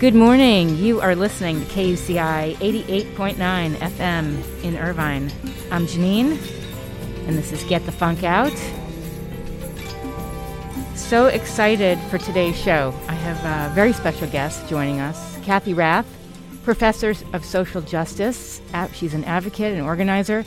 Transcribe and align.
Good 0.00 0.14
morning. 0.14 0.78
You 0.78 0.98
are 1.02 1.14
listening 1.14 1.60
to 1.60 1.66
KUCI 1.66 2.54
88.9 2.56 3.36
FM 3.74 4.62
in 4.64 4.78
Irvine. 4.78 5.30
I'm 5.70 5.86
Janine, 5.86 6.38
and 7.28 7.36
this 7.36 7.52
is 7.52 7.62
Get 7.64 7.84
the 7.84 7.92
Funk 7.92 8.24
Out. 8.24 8.56
So 10.94 11.26
excited 11.26 11.98
for 12.08 12.16
today's 12.16 12.58
show. 12.58 12.94
I 13.08 13.12
have 13.12 13.36
a 13.44 13.74
very 13.74 13.92
special 13.92 14.26
guest 14.28 14.66
joining 14.70 15.00
us, 15.00 15.36
Kathy 15.42 15.74
Rath, 15.74 16.06
professor 16.64 17.12
of 17.34 17.44
social 17.44 17.82
justice. 17.82 18.62
She's 18.94 19.12
an 19.12 19.24
advocate 19.24 19.74
and 19.74 19.82
organizer 19.82 20.46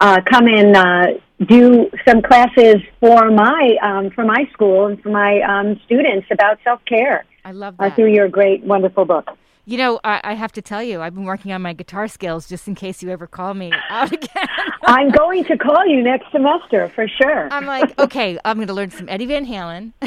uh, 0.00 0.20
come 0.30 0.46
and 0.48 0.76
uh, 0.76 1.06
do 1.46 1.90
some 2.06 2.22
classes 2.22 2.76
for 3.00 3.30
my 3.30 3.76
um, 3.82 4.10
for 4.10 4.24
my 4.24 4.48
school 4.52 4.86
and 4.86 5.00
for 5.02 5.10
my 5.10 5.40
um, 5.40 5.80
students 5.84 6.26
about 6.30 6.58
self 6.64 6.84
care. 6.84 7.24
I 7.44 7.52
love 7.52 7.76
uh, 7.78 7.88
that. 7.88 7.96
through 7.96 8.12
your 8.12 8.28
great, 8.28 8.62
wonderful 8.64 9.04
book. 9.04 9.36
You 9.64 9.78
know, 9.78 10.00
I, 10.02 10.20
I 10.24 10.34
have 10.34 10.50
to 10.52 10.62
tell 10.62 10.82
you, 10.82 11.00
I've 11.02 11.14
been 11.14 11.24
working 11.24 11.52
on 11.52 11.62
my 11.62 11.72
guitar 11.72 12.08
skills 12.08 12.48
just 12.48 12.66
in 12.66 12.74
case 12.74 13.00
you 13.00 13.10
ever 13.10 13.28
call 13.28 13.54
me 13.54 13.72
out 13.90 14.10
again. 14.12 14.48
I'm 14.84 15.10
going 15.10 15.44
to 15.44 15.56
call 15.56 15.86
you 15.86 16.02
next 16.02 16.32
semester 16.32 16.88
for 16.88 17.06
sure. 17.06 17.48
I'm 17.52 17.66
like, 17.66 17.96
okay, 17.98 18.38
I'm 18.44 18.56
going 18.56 18.66
to 18.66 18.74
learn 18.74 18.90
some 18.90 19.08
Eddie 19.08 19.26
Van 19.26 19.46
Halen. 19.46 19.92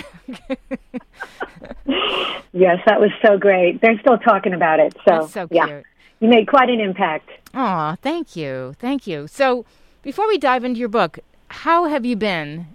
yes, 2.51 2.79
that 2.85 2.99
was 2.99 3.11
so 3.25 3.37
great. 3.37 3.79
They're 3.79 3.97
still 3.99 4.17
talking 4.17 4.53
about 4.53 4.81
it. 4.81 4.93
So, 5.07 5.21
That's 5.21 5.31
so 5.31 5.47
yeah, 5.51 5.81
you 6.19 6.27
made 6.27 6.49
quite 6.49 6.69
an 6.69 6.81
impact. 6.81 7.29
Aw, 7.53 7.95
thank 8.01 8.35
you. 8.35 8.75
Thank 8.79 9.07
you. 9.07 9.27
So, 9.27 9.65
before 10.01 10.27
we 10.27 10.37
dive 10.37 10.65
into 10.65 10.81
your 10.81 10.89
book, 10.89 11.19
how 11.47 11.85
have 11.85 12.05
you 12.05 12.17
been, 12.17 12.67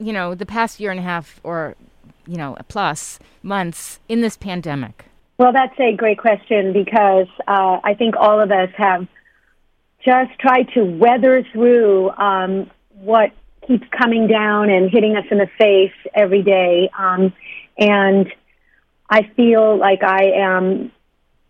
you 0.00 0.12
know, 0.12 0.34
the 0.34 0.46
past 0.46 0.80
year 0.80 0.90
and 0.90 0.98
a 0.98 1.04
half 1.04 1.40
or, 1.44 1.76
you 2.26 2.36
know, 2.36 2.56
plus 2.68 3.18
months 3.42 4.00
in 4.08 4.20
this 4.20 4.36
pandemic? 4.36 5.06
Well, 5.38 5.52
that's 5.52 5.78
a 5.80 5.94
great 5.96 6.18
question 6.18 6.72
because 6.72 7.26
uh, 7.48 7.80
I 7.82 7.94
think 7.98 8.14
all 8.16 8.40
of 8.40 8.50
us 8.50 8.70
have 8.76 9.06
just 10.04 10.38
tried 10.38 10.68
to 10.74 10.84
weather 10.84 11.44
through 11.52 12.10
um, 12.10 12.70
what 12.90 13.32
keeps 13.66 13.86
coming 13.98 14.26
down 14.26 14.70
and 14.70 14.90
hitting 14.90 15.16
us 15.16 15.24
in 15.30 15.38
the 15.38 15.48
face 15.58 15.92
every 16.14 16.42
day. 16.42 16.90
Um, 16.96 17.32
and 17.78 18.32
I 19.10 19.30
feel 19.36 19.76
like 19.78 20.02
I 20.02 20.24
am 20.36 20.92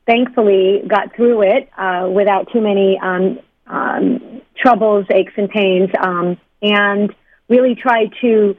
thankfully 0.06 0.82
got 0.86 1.14
through 1.16 1.42
it 1.42 1.68
uh, 1.76 2.08
without 2.12 2.52
too 2.52 2.60
many 2.60 2.98
um, 3.02 3.38
um, 3.66 4.42
troubles, 4.56 5.06
aches, 5.10 5.32
and 5.36 5.48
pains, 5.48 5.90
um, 6.00 6.36
and 6.62 7.14
really 7.48 7.74
tried 7.74 8.10
to 8.20 8.56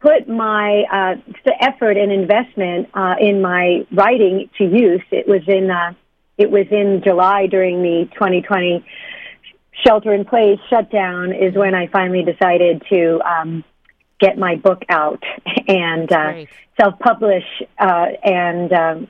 put 0.00 0.28
my 0.28 0.84
uh, 0.92 1.14
effort 1.60 1.96
and 1.96 2.12
investment 2.12 2.88
uh, 2.94 3.14
in 3.20 3.40
my 3.40 3.86
writing 3.92 4.50
to 4.58 4.64
use. 4.64 5.02
It 5.10 5.26
was 5.26 5.42
in 5.46 5.70
uh, 5.70 5.94
it 6.38 6.50
was 6.50 6.66
in 6.70 7.02
July 7.02 7.46
during 7.46 7.82
the 7.82 8.08
2020 8.12 8.84
shelter 9.84 10.12
in 10.12 10.24
place 10.24 10.58
shutdown 10.70 11.32
is 11.32 11.54
when 11.54 11.74
I 11.74 11.86
finally 11.88 12.22
decided 12.22 12.82
to 12.90 13.20
um, 13.20 13.64
get 14.20 14.38
my 14.38 14.56
book 14.56 14.82
out 14.88 15.22
and 15.68 16.10
uh, 16.12 16.44
self 16.80 16.98
publish 16.98 17.44
uh, 17.78 18.06
and 18.22 18.72
um, 18.72 19.08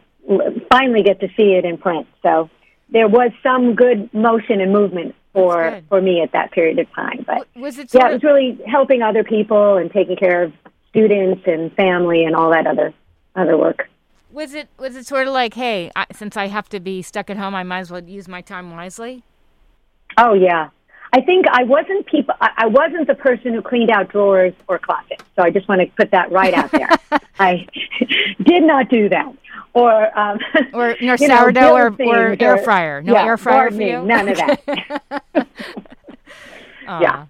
finally 0.71 1.03
get 1.03 1.21
to 1.21 1.29
see 1.37 1.55
it 1.55 1.65
in 1.65 1.79
print. 1.79 2.07
So 2.23 2.51
there 2.89 3.09
was 3.09 3.33
some 3.43 3.75
good 3.75 4.13
motion 4.15 4.61
and 4.61 4.73
movement 4.73 5.15
for 5.33 5.83
for 5.89 6.01
me 6.01 6.23
at 6.23 6.33
that 6.33 6.53
period 6.53 6.79
of 6.79 6.93
time. 6.95 7.25
But 7.27 7.47
Was 7.57 7.79
it 7.79 7.93
yeah, 7.93 8.09
it 8.09 8.13
was 8.15 8.23
really 8.23 8.59
helping 8.67 9.03
other 9.03 9.25
people 9.25 9.77
and 9.77 9.91
taking 9.91 10.17
care 10.17 10.45
of 10.45 10.53
students 10.91 11.43
and 11.47 11.73
family 11.75 12.25
and 12.25 12.35
all 12.35 12.51
that 12.51 12.67
other 12.67 12.93
other 13.35 13.57
work. 13.57 13.89
was 14.33 14.55
it 14.55 14.69
was 14.79 14.97
it 14.97 15.07
sort 15.07 15.27
of 15.27 15.33
like, 15.35 15.55
hey, 15.55 15.91
I, 15.97 16.07
since 16.13 16.37
I 16.37 16.47
have 16.47 16.69
to 16.71 16.81
be 16.81 17.03
stuck 17.03 17.31
at 17.31 17.37
home, 17.37 17.55
I 17.55 17.63
might 17.63 17.81
as 17.81 17.91
well 17.91 18.03
use 18.03 18.29
my 18.29 18.41
time 18.41 18.71
wisely? 18.71 19.23
Oh 20.19 20.35
yeah. 20.35 20.71
I 21.13 21.21
think 21.21 21.47
I 21.51 21.63
wasn't 21.65 22.07
people. 22.07 22.35
I 22.41 22.51
I 22.57 22.67
wasn't 22.67 23.07
the 23.07 23.15
person 23.15 23.55
who 23.55 23.63
cleaned 23.63 23.91
out 23.91 24.09
drawers 24.09 24.53
or 24.69 24.79
closets. 24.79 25.25
So 25.37 25.43
I 25.43 25.51
just 25.51 25.69
want 25.69 25.81
to 25.81 25.87
put 25.97 26.11
that 26.11 26.31
right 26.33 26.53
out 26.53 26.71
there. 26.73 26.89
I 27.39 27.67
did 28.43 28.63
not 28.65 28.89
do 28.89 29.09
that, 29.09 29.33
or 29.73 30.19
um, 30.19 30.39
Or 30.73 30.97
nor 31.01 31.17
you 31.17 31.29
know, 31.29 31.37
sourdough 31.37 31.75
or, 31.75 31.97
or 32.01 32.37
air 32.41 32.59
fryer? 32.59 33.03
No 33.03 33.13
yeah, 33.13 33.25
air 33.25 33.37
fryer 33.37 33.71
for 33.71 33.79
gardening, 33.79 33.89
you? 33.89 34.03
None 34.03 34.29
of 34.29 34.37
that. 34.37 35.47
Yeah, 36.87 37.27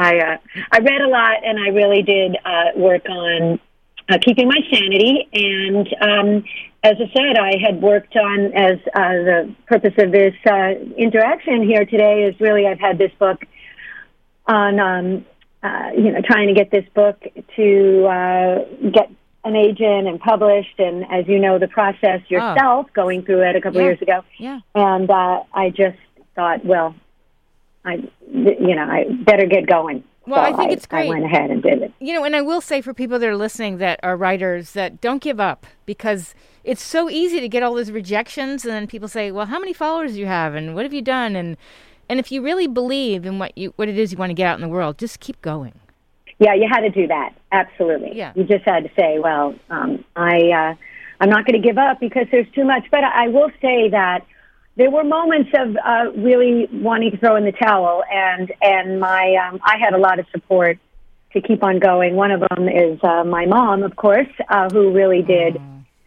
I 0.00 0.18
uh, 0.18 0.36
I 0.72 0.78
read 0.78 1.02
a 1.02 1.08
lot, 1.08 1.44
and 1.44 1.58
I 1.58 1.68
really 1.68 2.02
did 2.02 2.36
uh, 2.44 2.70
work 2.76 3.02
on 3.08 3.60
uh, 4.08 4.18
keeping 4.24 4.48
my 4.48 4.60
sanity. 4.72 5.28
And 5.34 5.86
um, 6.00 6.44
as 6.82 6.96
I 6.98 7.10
said, 7.14 7.36
I 7.38 7.58
had 7.58 7.82
worked 7.82 8.16
on 8.16 8.52
as 8.54 8.78
uh, 8.94 9.12
the 9.30 9.54
purpose 9.66 9.92
of 9.98 10.10
this 10.10 10.34
uh, 10.50 10.70
interaction 10.96 11.62
here 11.62 11.84
today 11.84 12.24
is 12.24 12.40
really 12.40 12.66
I've 12.66 12.80
had 12.80 12.96
this 12.96 13.12
book 13.18 13.44
on 14.46 14.80
um, 14.80 15.26
uh, 15.62 15.90
you 15.94 16.12
know 16.12 16.22
trying 16.24 16.48
to 16.48 16.54
get 16.54 16.70
this 16.70 16.86
book 16.94 17.22
to 17.56 18.06
uh, 18.06 18.64
get 18.90 19.10
an 19.44 19.56
agent 19.56 20.08
and 20.08 20.18
published, 20.20 20.78
and 20.78 21.04
as 21.10 21.26
you 21.28 21.38
know, 21.38 21.58
the 21.58 21.68
process 21.68 22.20
yourself, 22.28 22.86
going 22.94 23.22
through 23.22 23.42
it 23.42 23.56
a 23.56 23.60
couple 23.60 23.80
Yeah. 23.80 23.86
years 23.88 24.02
ago. 24.02 24.24
Yeah. 24.38 24.60
And 24.74 25.10
uh, 25.10 25.42
I 25.54 25.70
just 25.70 25.98
thought, 26.34 26.64
well, 26.64 26.94
I, 27.84 27.94
you 28.32 28.74
know, 28.74 28.82
I 28.82 29.06
better 29.24 29.46
get 29.46 29.66
going. 29.66 30.04
Well, 30.26 30.44
So 30.44 30.52
I 30.52 30.56
think 30.56 30.72
it's 30.72 30.86
great. 30.86 31.06
I 31.06 31.08
went 31.08 31.24
ahead 31.24 31.50
and 31.50 31.62
did 31.62 31.82
it. 31.82 31.92
You 31.98 32.12
know, 32.12 32.24
and 32.24 32.36
I 32.36 32.42
will 32.42 32.60
say 32.60 32.82
for 32.82 32.92
people 32.92 33.18
that 33.18 33.28
are 33.28 33.36
listening 33.36 33.78
that 33.78 33.98
are 34.02 34.16
writers 34.16 34.72
that 34.72 35.00
don't 35.00 35.22
give 35.22 35.40
up 35.40 35.66
because 35.86 36.34
it's 36.62 36.82
so 36.82 37.08
easy 37.08 37.40
to 37.40 37.48
get 37.48 37.62
all 37.62 37.74
those 37.74 37.90
rejections 37.90 38.64
and 38.64 38.74
then 38.74 38.86
people 38.86 39.08
say, 39.08 39.32
"Well, 39.32 39.46
how 39.46 39.58
many 39.58 39.72
followers 39.72 40.12
do 40.12 40.20
you 40.20 40.26
have 40.26 40.54
and 40.54 40.74
what 40.74 40.84
have 40.84 40.92
you 40.92 41.02
done?" 41.02 41.36
and 41.36 41.56
and 42.08 42.18
if 42.18 42.30
you 42.30 42.42
really 42.42 42.66
believe 42.66 43.24
in 43.24 43.38
what 43.38 43.56
you 43.56 43.72
what 43.76 43.88
it 43.88 43.98
is 43.98 44.12
you 44.12 44.18
want 44.18 44.30
to 44.30 44.34
get 44.34 44.46
out 44.46 44.56
in 44.56 44.60
the 44.60 44.68
world, 44.68 44.98
just 44.98 45.20
keep 45.20 45.40
going. 45.40 45.72
Yeah, 46.40 46.54
you 46.54 46.66
had 46.68 46.80
to 46.80 46.90
do 46.90 47.06
that. 47.06 47.34
Absolutely. 47.52 48.16
Yeah. 48.16 48.32
You 48.34 48.44
just 48.44 48.64
had 48.64 48.84
to 48.84 48.90
say, 48.98 49.18
well, 49.18 49.54
um, 49.68 50.02
I, 50.16 50.38
uh, 50.50 50.74
I'm 51.20 51.28
not 51.28 51.44
going 51.44 51.60
to 51.60 51.66
give 51.66 51.76
up 51.76 52.00
because 52.00 52.26
there's 52.32 52.48
too 52.54 52.64
much. 52.64 52.84
But 52.90 53.04
I 53.04 53.28
will 53.28 53.50
say 53.60 53.90
that 53.90 54.24
there 54.80 54.90
were 54.90 55.04
moments 55.04 55.50
of 55.58 55.76
uh, 55.76 56.10
really 56.16 56.66
wanting 56.72 57.10
to 57.10 57.18
throw 57.18 57.36
in 57.36 57.44
the 57.44 57.52
towel, 57.52 58.02
and 58.10 58.50
and 58.62 58.98
my 58.98 59.36
um, 59.36 59.60
I 59.62 59.76
had 59.76 59.92
a 59.92 59.98
lot 59.98 60.18
of 60.18 60.24
support 60.32 60.78
to 61.34 61.42
keep 61.42 61.62
on 61.62 61.80
going. 61.80 62.16
One 62.16 62.30
of 62.30 62.40
them 62.40 62.66
is 62.66 62.98
uh, 63.04 63.24
my 63.24 63.44
mom, 63.44 63.82
of 63.82 63.94
course, 63.94 64.32
uh, 64.48 64.70
who 64.70 64.90
really 64.90 65.20
did 65.20 65.60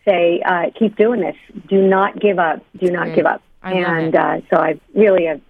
say, 0.05 0.41
uh, 0.43 0.71
"Keep 0.73 0.97
doing 0.97 1.21
this. 1.21 1.35
Do 1.67 1.87
not 1.87 2.19
give 2.19 2.39
up. 2.39 2.65
Do 2.79 2.89
not 2.89 3.13
give 3.13 3.27
up." 3.27 3.43
I 3.61 3.73
and 3.73 4.15
uh, 4.15 4.41
so 4.49 4.59
I 4.59 4.79
really 4.95 5.25
have 5.25 5.41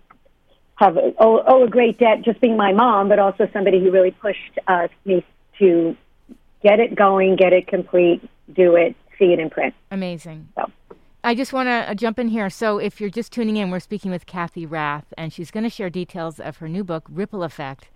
have 0.76 0.98
owe, 0.98 1.44
owe 1.48 1.64
a 1.64 1.70
great 1.70 1.98
debt 2.00 2.24
just 2.24 2.42
being 2.42 2.58
my 2.58 2.74
mom, 2.74 3.08
but 3.08 3.20
also 3.20 3.48
somebody 3.54 3.80
who 3.80 3.90
really 3.90 4.12
pushed 4.12 4.60
uh, 4.68 4.90
me 5.06 5.24
to 5.60 5.96
get 6.62 6.82
it 6.82 6.94
going, 6.94 7.38
get 7.38 7.54
it 7.54 7.68
complete, 7.68 8.22
do 8.54 8.76
it, 8.76 8.98
see 9.18 9.32
it 9.32 9.40
in 9.40 9.50
print. 9.50 9.74
Amazing. 9.92 10.50
So. 10.56 10.70
I 11.24 11.36
just 11.36 11.54
want 11.54 11.68
to 11.68 11.92
uh, 11.92 11.94
jump 11.94 12.20
in 12.20 12.28
here. 12.28 12.50
So, 12.50 12.80
if 12.80 13.00
you're 13.00 13.10
just 13.10 13.32
tuning 13.32 13.56
in, 13.56 13.72
we're 13.72 13.80
speaking 13.80 14.12
with 14.12 14.26
Kathy 14.26 14.66
Rath, 14.66 15.14
and 15.18 15.32
she's 15.32 15.52
going 15.52 15.64
to 15.64 15.70
share 15.70 15.90
details 15.90 16.40
of 16.40 16.58
her 16.58 16.68
new 16.68 16.84
book, 16.84 17.06
Ripple 17.10 17.44
Effect. 17.44 17.88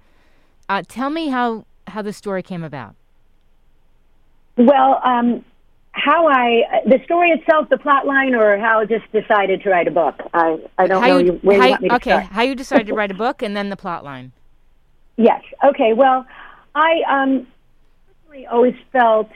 Uh, 0.70 0.84
tell 0.88 1.10
me 1.10 1.28
how 1.28 1.66
how 1.88 2.02
the 2.02 2.14
story 2.14 2.42
came 2.42 2.64
about. 2.64 2.96
Well, 4.58 5.02
um, 5.04 5.44
how 5.92 6.28
I 6.28 6.82
the 6.86 7.00
story 7.04 7.32
itself, 7.32 7.70
the 7.70 7.78
plot 7.78 8.08
line, 8.08 8.34
or 8.34 8.58
how 8.58 8.80
I 8.80 8.86
just 8.86 9.12
decided 9.12 9.62
to 9.64 9.70
write 9.70 9.90
a 9.90 9.92
book. 9.92 10.16
I 10.34 10.58
I 10.78 10.88
don't 10.88 11.02
how 11.02 11.10
know 11.10 11.18
you, 11.18 11.32
where 11.42 11.60
how, 11.60 11.66
you 11.66 11.72
want 11.72 11.82
me 11.82 11.90
to 11.90 11.96
okay, 11.96 12.10
start. 12.12 12.26
how 12.28 12.42
you 12.44 12.56
decided 12.56 12.88
to 12.88 12.94
write 12.94 13.12
a 13.12 13.14
book, 13.26 13.42
and 13.42 13.58
then 13.58 13.70
the 13.70 13.78
plot 13.78 14.06
line. 14.06 14.32
Yes. 15.18 15.44
Okay. 15.66 15.92
Well, 15.94 16.26
I 16.76 17.02
um, 17.10 17.48
always 18.50 18.76
felt 18.94 19.30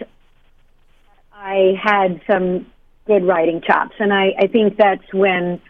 I 1.34 1.74
had 1.82 2.22
some 2.26 2.70
good 3.06 3.25
writing 3.25 3.62
chops, 3.62 3.95
and 4.00 4.13
I, 4.13 4.33
I 4.39 4.48
think 4.48 4.77
that's 4.77 5.03
when, 5.13 5.62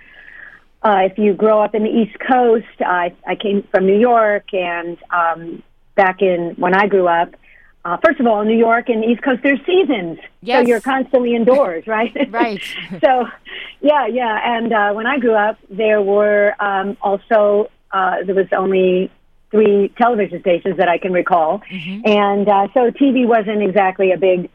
uh, 0.83 1.07
if 1.11 1.17
you 1.17 1.33
grow 1.33 1.61
up 1.61 1.73
in 1.75 1.83
the 1.83 1.89
East 1.89 2.17
Coast, 2.19 2.65
I, 2.79 3.13
I 3.27 3.35
came 3.35 3.63
from 3.71 3.85
New 3.85 3.99
York, 3.99 4.53
and 4.53 4.97
um, 5.11 5.63
back 5.95 6.21
in 6.21 6.55
when 6.57 6.73
I 6.73 6.87
grew 6.87 7.07
up, 7.07 7.35
uh, 7.83 7.97
first 8.05 8.19
of 8.19 8.27
all, 8.27 8.43
New 8.43 8.57
York 8.57 8.89
and 8.89 9.01
the 9.01 9.07
East 9.07 9.23
Coast, 9.23 9.41
there's 9.43 9.59
seasons, 9.65 10.19
Yes. 10.41 10.63
so 10.63 10.67
you're 10.67 10.81
constantly 10.81 11.35
indoors, 11.35 11.87
right? 11.87 12.15
Right. 12.31 12.61
so, 13.03 13.27
yeah, 13.81 14.05
yeah. 14.07 14.57
And 14.57 14.71
uh, 14.71 14.91
when 14.93 15.07
I 15.07 15.17
grew 15.17 15.33
up, 15.33 15.57
there 15.69 16.01
were 16.01 16.53
um, 16.59 16.95
also 17.01 17.71
uh, 17.91 18.17
there 18.25 18.35
was 18.35 18.47
only 18.55 19.11
three 19.49 19.91
television 19.97 20.39
stations 20.41 20.77
that 20.77 20.87
I 20.87 20.97
can 20.97 21.11
recall, 21.11 21.61
and 22.05 22.47
uh, 22.47 22.67
so 22.73 22.89
TV 22.91 23.27
wasn't 23.27 23.61
exactly 23.63 24.11
a 24.11 24.17
big 24.17 24.49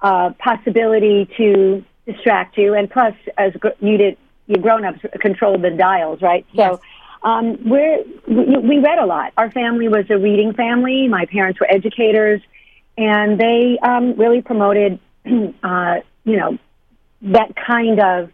uh, 0.00 0.30
possibility 0.38 1.28
to 1.36 1.84
distract 2.12 2.56
you. 2.56 2.74
And 2.74 2.90
plus, 2.90 3.14
as 3.36 3.52
gr- 3.54 3.68
you 3.80 3.96
did, 3.96 4.16
you 4.46 4.56
grown 4.56 4.84
ups 4.84 5.00
controlled 5.20 5.62
the 5.62 5.70
dials, 5.70 6.22
right? 6.22 6.46
Yes. 6.52 6.74
So. 6.74 6.80
Um, 7.22 7.68
we're, 7.68 8.02
we, 8.26 8.56
we 8.56 8.78
read 8.78 8.98
a 8.98 9.04
lot. 9.04 9.34
Our 9.36 9.50
family 9.50 9.88
was 9.88 10.06
a 10.08 10.16
reading 10.16 10.54
family. 10.54 11.06
My 11.06 11.26
parents 11.26 11.60
were 11.60 11.70
educators, 11.70 12.40
and 12.96 13.38
they 13.38 13.78
um, 13.82 14.14
really 14.14 14.40
promoted, 14.40 14.98
uh, 15.62 15.96
you 16.24 16.36
know, 16.38 16.58
that 17.20 17.54
kind 17.56 18.00
of 18.00 18.30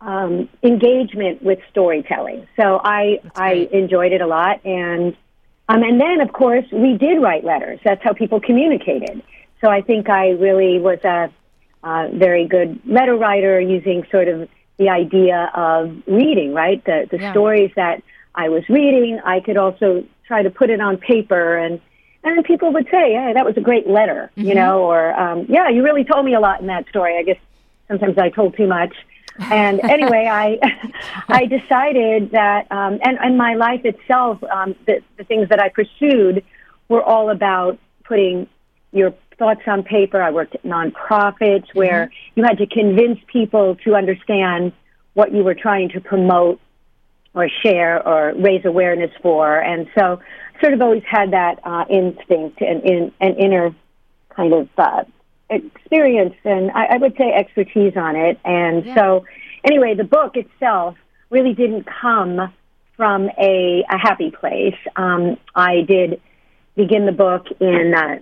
um, 0.00 0.48
engagement 0.62 1.42
with 1.42 1.58
storytelling. 1.70 2.46
So 2.60 2.80
I 2.82 3.20
I 3.34 3.68
enjoyed 3.72 4.12
it 4.12 4.20
a 4.20 4.26
lot, 4.26 4.64
and 4.64 5.16
um, 5.68 5.82
and 5.82 6.00
then 6.00 6.20
of 6.20 6.32
course 6.32 6.64
we 6.72 6.96
did 6.96 7.20
write 7.20 7.44
letters. 7.44 7.80
That's 7.84 8.02
how 8.02 8.12
people 8.12 8.40
communicated. 8.40 9.22
So 9.60 9.70
I 9.70 9.80
think 9.80 10.10
I 10.10 10.30
really 10.30 10.78
was 10.78 10.98
a, 11.02 11.30
a 11.86 12.08
very 12.12 12.46
good 12.46 12.80
letter 12.86 13.16
writer, 13.16 13.60
using 13.60 14.04
sort 14.10 14.28
of 14.28 14.48
the 14.78 14.88
idea 14.88 15.50
of 15.54 15.96
reading, 16.06 16.52
right? 16.52 16.84
The 16.84 17.06
the 17.10 17.18
Yeah. 17.18 17.30
stories 17.32 17.70
that 17.76 18.02
I 18.34 18.48
was 18.48 18.64
reading, 18.68 19.20
I 19.24 19.40
could 19.40 19.56
also 19.56 19.88
try 20.28 20.42
to 20.42 20.50
put 20.50 20.68
it 20.70 20.80
on 20.80 20.96
paper 20.98 21.56
and. 21.56 21.80
And 22.24 22.36
then 22.36 22.42
people 22.42 22.72
would 22.72 22.86
say, 22.90 23.12
"Hey, 23.12 23.32
that 23.36 23.44
was 23.44 23.56
a 23.56 23.60
great 23.60 23.86
letter," 23.86 24.32
you 24.48 24.54
know, 24.60 24.74
or 24.90 25.00
um, 25.24 25.46
"Yeah, 25.48 25.68
you 25.68 25.84
really 25.84 26.02
told 26.02 26.24
me 26.26 26.34
a 26.34 26.40
lot 26.40 26.60
in 26.60 26.66
that 26.66 26.84
story." 26.88 27.16
I 27.16 27.22
guess 27.22 27.36
sometimes 27.86 28.18
I 28.18 28.30
told 28.30 28.56
too 28.56 28.66
much. 28.66 28.94
And 29.48 29.80
anyway, 29.96 30.24
I 30.28 30.58
I 31.40 31.46
decided 31.46 32.32
that, 32.32 32.62
um, 32.72 32.98
and 33.06 33.16
and 33.24 33.38
my 33.38 33.54
life 33.54 33.82
itself, 33.84 34.42
um, 34.42 34.74
the 34.88 34.94
the 35.18 35.22
things 35.30 35.48
that 35.50 35.60
I 35.60 35.68
pursued 35.68 36.42
were 36.88 37.04
all 37.12 37.30
about 37.30 37.78
putting 38.02 38.48
your 38.90 39.14
thoughts 39.38 39.62
on 39.66 39.82
paper. 39.82 40.22
I 40.22 40.30
worked 40.30 40.54
at 40.54 40.62
nonprofits 40.62 41.66
where 41.74 42.10
you 42.34 42.44
had 42.44 42.58
to 42.58 42.66
convince 42.66 43.18
people 43.26 43.76
to 43.84 43.94
understand 43.94 44.72
what 45.14 45.32
you 45.32 45.44
were 45.44 45.54
trying 45.54 45.88
to 45.90 46.00
promote 46.00 46.60
or 47.34 47.48
share 47.62 48.06
or 48.06 48.32
raise 48.36 48.64
awareness 48.64 49.10
for. 49.22 49.58
And 49.58 49.88
so, 49.94 50.20
sort 50.60 50.72
of 50.72 50.80
always 50.80 51.02
had 51.06 51.32
that 51.32 51.60
uh, 51.64 51.84
instinct 51.90 52.62
and 52.62 52.82
in 52.82 53.12
an 53.20 53.36
inner 53.36 53.74
kind 54.30 54.54
of 54.54 54.68
uh, 54.78 55.04
experience 55.50 56.34
and 56.44 56.70
I, 56.70 56.94
I 56.94 56.96
would 56.96 57.14
say 57.16 57.30
expertise 57.32 57.94
on 57.96 58.16
it. 58.16 58.38
And 58.44 58.84
Yeah. 58.86 58.94
so, 58.94 59.24
anyway, 59.64 59.94
the 59.94 60.04
book 60.04 60.36
itself 60.36 60.96
really 61.30 61.52
didn't 61.52 61.86
come 61.86 62.52
from 62.96 63.28
a, 63.38 63.84
a 63.90 63.98
happy 63.98 64.30
place. 64.30 64.76
Um, 64.96 65.36
I 65.54 65.82
did 65.82 66.20
begin 66.74 67.04
the 67.04 67.12
book 67.12 67.46
in 67.60 67.94
uh, 67.94 68.18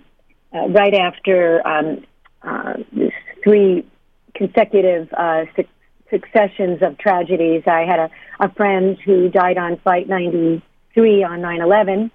uh, 0.55 0.67
right 0.69 0.93
after 0.93 1.65
um, 1.67 2.05
uh, 2.43 2.73
three 3.43 3.85
consecutive 4.33 5.11
uh, 5.13 5.45
su- 5.55 5.67
successions 6.09 6.81
of 6.81 6.97
tragedies. 6.97 7.63
I 7.67 7.81
had 7.81 7.99
a, 7.99 8.09
a 8.39 8.53
friend 8.53 8.97
who 9.05 9.29
died 9.29 9.57
on 9.57 9.77
Flight 9.79 10.07
93 10.07 11.23
on 11.23 11.41
9 11.41 11.61
11 11.61 12.11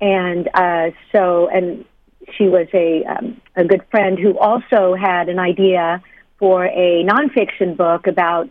and 0.00 0.48
uh, 0.54 0.90
so 1.12 1.48
and 1.48 1.84
she 2.36 2.44
was 2.44 2.68
a 2.72 3.04
um, 3.04 3.40
a 3.56 3.64
good 3.64 3.84
friend 3.90 4.18
who 4.18 4.38
also 4.38 4.94
had 4.94 5.28
an 5.28 5.38
idea 5.38 6.02
for 6.38 6.64
a 6.66 7.04
nonfiction 7.04 7.76
book 7.76 8.06
about 8.06 8.48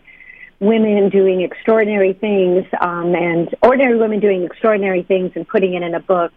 women 0.60 1.08
doing 1.08 1.40
extraordinary 1.40 2.12
things 2.12 2.66
um, 2.80 3.14
and 3.14 3.54
ordinary 3.62 3.96
women 3.96 4.20
doing 4.20 4.44
extraordinary 4.44 5.02
things 5.02 5.32
and 5.34 5.48
putting 5.48 5.74
it 5.74 5.82
in 5.82 5.94
a 5.94 6.00
book. 6.00 6.32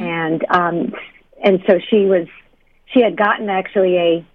And 0.00 0.44
um, 0.50 0.92
and 1.42 1.62
so 1.66 1.78
she 1.88 2.04
was 2.06 2.26
she 2.86 3.00
had 3.00 3.16
gotten 3.16 3.48
actually 3.48 3.96
a 3.96 4.26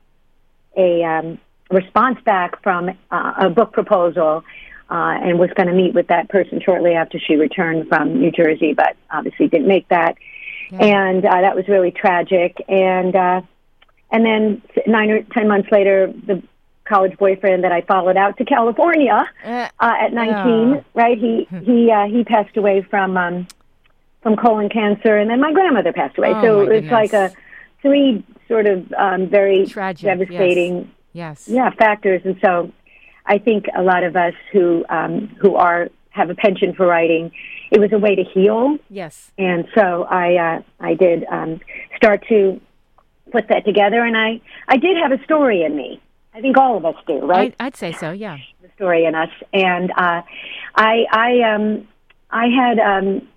a 0.78 1.04
um, 1.04 1.38
response 1.70 2.20
back 2.24 2.62
from 2.64 2.90
uh, 3.12 3.34
a 3.38 3.50
book 3.50 3.74
proposal 3.74 4.44
uh, 4.90 5.18
and 5.24 5.40
was 5.40 5.50
going 5.56 5.68
to 5.68 5.74
meet 5.74 5.94
with 5.94 6.08
that 6.08 6.30
person 6.30 6.60
shortly 6.62 6.94
after 6.94 7.20
she 7.20 7.36
returned 7.36 7.88
from 7.88 8.20
New 8.20 8.32
Jersey, 8.32 8.74
but 8.74 8.96
obviously 9.12 9.48
didn't 9.48 9.68
make 9.68 9.88
that. 9.90 10.18
And 10.72 11.24
uh, 11.26 11.42
that 11.42 11.56
was 11.56 11.68
really 11.68 11.92
tragic. 11.92 12.58
And 12.68 13.16
uh, 13.16 13.42
and 14.12 14.26
then 14.26 14.62
nine 14.88 15.10
or 15.12 15.22
ten 15.34 15.48
months 15.48 15.70
later, 15.72 16.12
the 16.26 16.42
college 16.86 17.18
boyfriend 17.18 17.64
that 17.64 17.72
I 17.72 17.82
followed 17.82 18.18
out 18.18 18.38
to 18.38 18.46
California 18.46 19.26
Uh, 19.46 19.68
uh, 19.80 19.94
at 20.00 20.12
19, 20.14 20.34
Oh. 20.36 20.84
right? 20.96 21.18
He 21.18 21.48
he 21.64 21.92
uh, 21.92 22.06
he 22.08 22.24
passed 22.24 22.58
away 22.58 22.82
from 22.82 23.16
um, 23.18 23.48
from 24.24 24.36
colon 24.38 24.70
cancer, 24.70 25.18
and 25.18 25.30
then 25.30 25.40
my 25.42 25.52
grandmother 25.54 25.94
passed 25.94 26.18
away. 26.18 26.30
Oh, 26.34 26.42
so 26.42 26.62
it 26.62 26.82
was 26.84 26.92
like 26.92 27.14
a 27.14 27.32
three 27.82 28.26
sort 28.48 28.66
of 28.66 28.92
um, 28.94 29.28
very 29.30 29.66
Tragic, 29.68 30.06
devastating 30.06 30.90
yes. 31.14 31.48
yeah 31.48 31.70
factors 31.72 32.22
and 32.26 32.38
so 32.44 32.72
i 33.26 33.38
think 33.38 33.66
a 33.76 33.82
lot 33.82 34.04
of 34.04 34.16
us 34.16 34.34
who 34.52 34.86
um 34.90 35.28
who 35.40 35.56
are 35.56 35.90
have 36.10 36.30
a 36.30 36.36
penchant 36.36 36.76
for 36.76 36.86
writing 36.88 37.32
it 37.72 37.80
was 37.80 37.92
a 37.94 37.98
way 38.00 38.16
to 38.16 38.24
heal 38.24 38.78
Yes. 38.90 39.32
and 39.38 39.68
so 39.76 40.04
i 40.04 40.36
uh 40.36 40.62
i 40.80 40.94
did 40.94 41.24
um 41.26 41.60
start 41.96 42.26
to 42.30 42.60
put 43.32 43.48
that 43.50 43.64
together 43.66 44.04
and 44.04 44.18
i 44.18 44.42
i 44.68 44.78
did 44.78 44.98
have 44.98 45.12
a 45.12 45.24
story 45.24 45.64
in 45.64 45.76
me 45.76 46.02
i 46.34 46.42
think 46.42 46.58
all 46.58 46.76
of 46.78 46.86
us 46.86 46.96
do 47.08 47.20
right 47.26 47.54
I, 47.60 47.66
I'd 47.68 47.76
say 47.76 47.92
so. 47.92 48.12
Yeah. 48.12 48.38
the 48.62 48.70
story 48.76 49.06
in 49.06 49.14
us 49.16 49.30
and 49.54 49.92
uh 49.92 50.22
i 50.76 51.06
i 51.12 51.42
um 51.54 51.88
i 52.32 52.48
had 52.48 52.80
um 52.80 53.28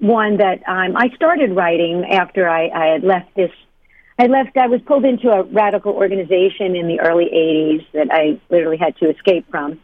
one 0.00 0.36
that 0.38 0.62
um 0.68 0.96
i 0.96 1.08
started 1.16 1.54
writing 1.54 2.04
after 2.10 2.48
i 2.48 2.68
i 2.68 2.86
had 2.86 3.02
left 3.04 3.34
this 3.34 3.50
I 4.20 4.26
left. 4.26 4.56
I 4.56 4.66
was 4.66 4.80
pulled 4.84 5.04
into 5.04 5.30
a 5.30 5.44
radical 5.44 5.92
organization 5.92 6.74
in 6.74 6.88
the 6.88 6.98
early 6.98 7.26
'80s 7.26 7.86
that 7.92 8.08
I 8.10 8.40
literally 8.50 8.76
had 8.76 8.96
to 8.96 9.08
escape 9.10 9.48
from. 9.48 9.80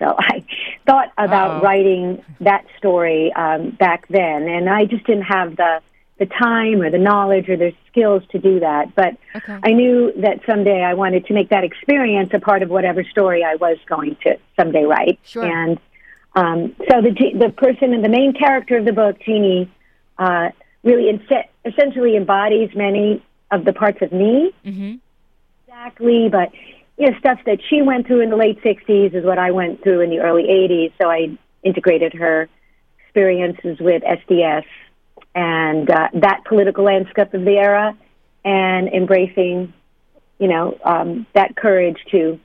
So 0.00 0.06
I 0.18 0.44
thought 0.84 1.12
about 1.16 1.50
Uh-oh. 1.58 1.60
writing 1.60 2.24
that 2.40 2.64
story 2.78 3.32
um, 3.34 3.70
back 3.70 4.08
then, 4.08 4.48
and 4.48 4.68
I 4.68 4.84
just 4.86 5.04
didn't 5.06 5.22
have 5.26 5.54
the 5.56 5.80
the 6.18 6.26
time 6.26 6.82
or 6.82 6.90
the 6.90 6.98
knowledge 6.98 7.48
or 7.48 7.56
the 7.56 7.72
skills 7.88 8.24
to 8.32 8.38
do 8.40 8.58
that. 8.60 8.96
But 8.96 9.16
Okay. 9.36 9.58
I 9.62 9.72
knew 9.72 10.12
that 10.16 10.40
someday 10.44 10.82
I 10.82 10.94
wanted 10.94 11.26
to 11.26 11.32
make 11.32 11.48
that 11.50 11.62
experience 11.62 12.30
a 12.34 12.40
part 12.40 12.62
of 12.64 12.68
whatever 12.68 13.04
story 13.04 13.44
I 13.44 13.54
was 13.56 13.78
going 13.86 14.16
to 14.24 14.38
someday 14.58 14.82
write. 14.84 15.20
Sure. 15.24 15.44
And 15.44 15.78
um, 16.34 16.74
so 16.90 17.00
the 17.02 17.14
the 17.38 17.50
person 17.50 17.92
and 17.92 18.04
the 18.04 18.08
main 18.08 18.32
character 18.32 18.78
of 18.78 18.84
the 18.84 18.92
book, 18.92 19.16
Jeannie, 19.24 19.70
uh, 20.18 20.48
really 20.82 21.12
inse- 21.12 21.48
essentially 21.64 22.16
embodies 22.16 22.70
many 22.74 23.22
of 23.50 23.64
the 23.64 23.72
parts 23.72 23.98
of 24.00 24.12
me 24.12 24.52
Mm-hmm. 24.64 24.94
exactly, 25.66 26.28
but 26.30 26.50
you 26.96 27.10
know, 27.10 27.18
stuff 27.18 27.38
that 27.46 27.58
she 27.68 27.82
went 27.82 28.06
through 28.06 28.20
in 28.20 28.30
the 28.30 28.36
late 28.36 28.62
'60s 28.62 29.14
is 29.14 29.24
what 29.24 29.38
I 29.38 29.50
went 29.50 29.82
through 29.82 30.00
in 30.00 30.10
the 30.10 30.20
early 30.20 30.44
'80s. 30.44 30.92
So 31.00 31.10
I 31.10 31.36
integrated 31.62 32.12
her 32.14 32.48
experiences 33.04 33.78
with 33.78 34.02
SDS 34.02 34.64
and 35.34 35.90
uh, 35.90 36.08
that 36.14 36.44
political 36.46 36.84
landscape 36.84 37.32
of 37.34 37.44
the 37.44 37.56
era, 37.58 37.96
and 38.44 38.88
embracing, 38.88 39.72
you 40.38 40.48
know, 40.48 40.78
um, 40.84 41.26
that 41.34 41.56
courage 41.56 41.98
to 42.10 42.38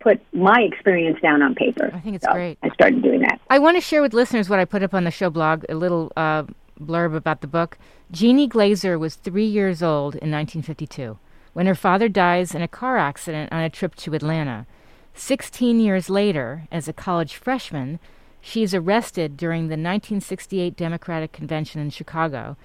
put 0.00 0.20
my 0.32 0.60
experience 0.60 1.20
down 1.20 1.42
on 1.42 1.54
paper. 1.54 1.90
I 1.94 2.00
think 2.00 2.16
it's 2.16 2.24
So 2.24 2.32
great. 2.32 2.58
I 2.62 2.70
started 2.70 3.02
doing 3.02 3.20
that. 3.20 3.40
I 3.48 3.58
want 3.58 3.76
to 3.76 3.80
share 3.80 4.02
with 4.02 4.14
listeners 4.14 4.48
what 4.48 4.58
I 4.58 4.64
put 4.64 4.82
up 4.82 4.94
on 4.94 5.04
the 5.04 5.10
show 5.10 5.30
blog, 5.30 5.64
a 5.68 5.74
little 5.74 6.10
uh, 6.16 6.44
blurb 6.80 7.14
about 7.14 7.42
the 7.42 7.46
book. 7.46 7.78
Jeannie 8.10 8.48
Glazer 8.48 8.98
was 8.98 9.14
three 9.14 9.46
years 9.46 9.82
old 9.82 10.14
in 10.16 10.30
1952 10.30 11.18
when 11.52 11.66
her 11.66 11.74
father 11.74 12.08
dies 12.08 12.54
in 12.54 12.62
a 12.62 12.68
car 12.68 12.96
accident 12.96 13.52
on 13.52 13.60
a 13.62 13.70
trip 13.70 13.94
to 13.96 14.14
Atlanta. 14.14 14.66
Sixteen 15.14 15.80
years 15.80 16.08
later, 16.08 16.68
as 16.70 16.88
a 16.88 16.92
college 16.92 17.34
freshman, 17.34 17.98
she 18.40 18.62
is 18.62 18.72
arrested 18.72 19.36
during 19.36 19.62
the 19.64 19.72
1968 19.72 20.76
Democratic 20.76 21.32
Convention 21.32 21.80
in 21.80 21.90
Chicago. 21.90 22.56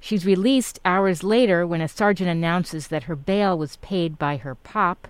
She's 0.00 0.26
released 0.26 0.80
hours 0.84 1.22
later 1.22 1.66
when 1.66 1.80
a 1.80 1.88
sergeant 1.88 2.28
announces 2.28 2.88
that 2.88 3.04
her 3.04 3.16
bail 3.16 3.56
was 3.56 3.76
paid 3.76 4.18
by 4.18 4.36
her 4.36 4.56
pop 4.56 5.08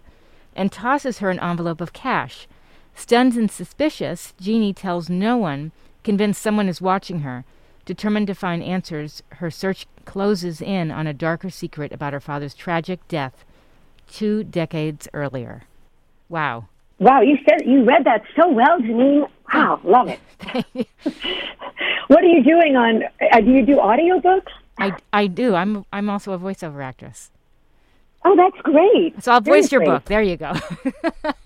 and 0.55 0.71
tosses 0.71 1.19
her 1.19 1.31
an 1.31 1.41
envelope 1.41 1.81
of 1.81 1.93
cash. 1.93 2.47
Stunned 2.95 3.35
and 3.35 3.51
suspicious, 3.51 4.35
Jeannie 4.41 4.75
tells 4.75 5.09
no 5.09 5.37
one, 5.37 5.73
convinced 6.05 6.43
someone 6.43 6.69
is 6.69 6.81
watching 6.81 7.21
her. 7.21 7.45
Determined 7.85 8.27
to 8.29 8.35
find 8.35 8.63
answers, 8.63 9.23
her 9.35 9.51
search 9.51 9.87
closes 10.05 10.61
in 10.61 10.91
on 10.91 11.07
a 11.07 11.15
darker 11.15 11.51
secret 11.51 11.93
about 11.93 12.13
her 12.13 12.21
father's 12.21 12.55
tragic 12.55 13.07
death 13.09 13.45
two 14.13 14.45
decades 14.45 15.09
earlier. 15.15 15.63
Wow. 16.29 16.69
Wow, 16.99 17.23
you 17.23 17.39
said 17.49 17.67
you 17.67 17.85
read 17.85 18.05
that 18.05 18.23
so 18.37 18.49
well, 18.49 18.79
Janine. 18.79 19.29
Wow, 19.53 19.81
love 19.85 20.09
it. 20.09 20.21
what 22.09 22.23
are 22.23 22.29
you 22.29 22.45
doing 22.45 22.77
on? 22.77 23.03
Uh, 23.33 23.41
do 23.41 23.51
you 23.51 23.67
do 23.67 23.77
audiobooks? 23.77 24.53
I, 24.79 24.97
I 25.13 25.27
do. 25.27 25.55
I'm 25.55 25.85
I'm 25.93 26.09
also 26.09 26.33
a 26.33 26.39
voiceover 26.39 26.83
actress. 26.85 27.31
Oh, 28.25 28.37
that's 28.37 28.57
great. 28.63 29.21
So 29.23 29.33
I'll 29.33 29.41
voice 29.41 29.73
your 29.73 29.85
book. 29.85 30.05
There 30.05 30.23
you 30.23 30.37
go. 30.37 30.53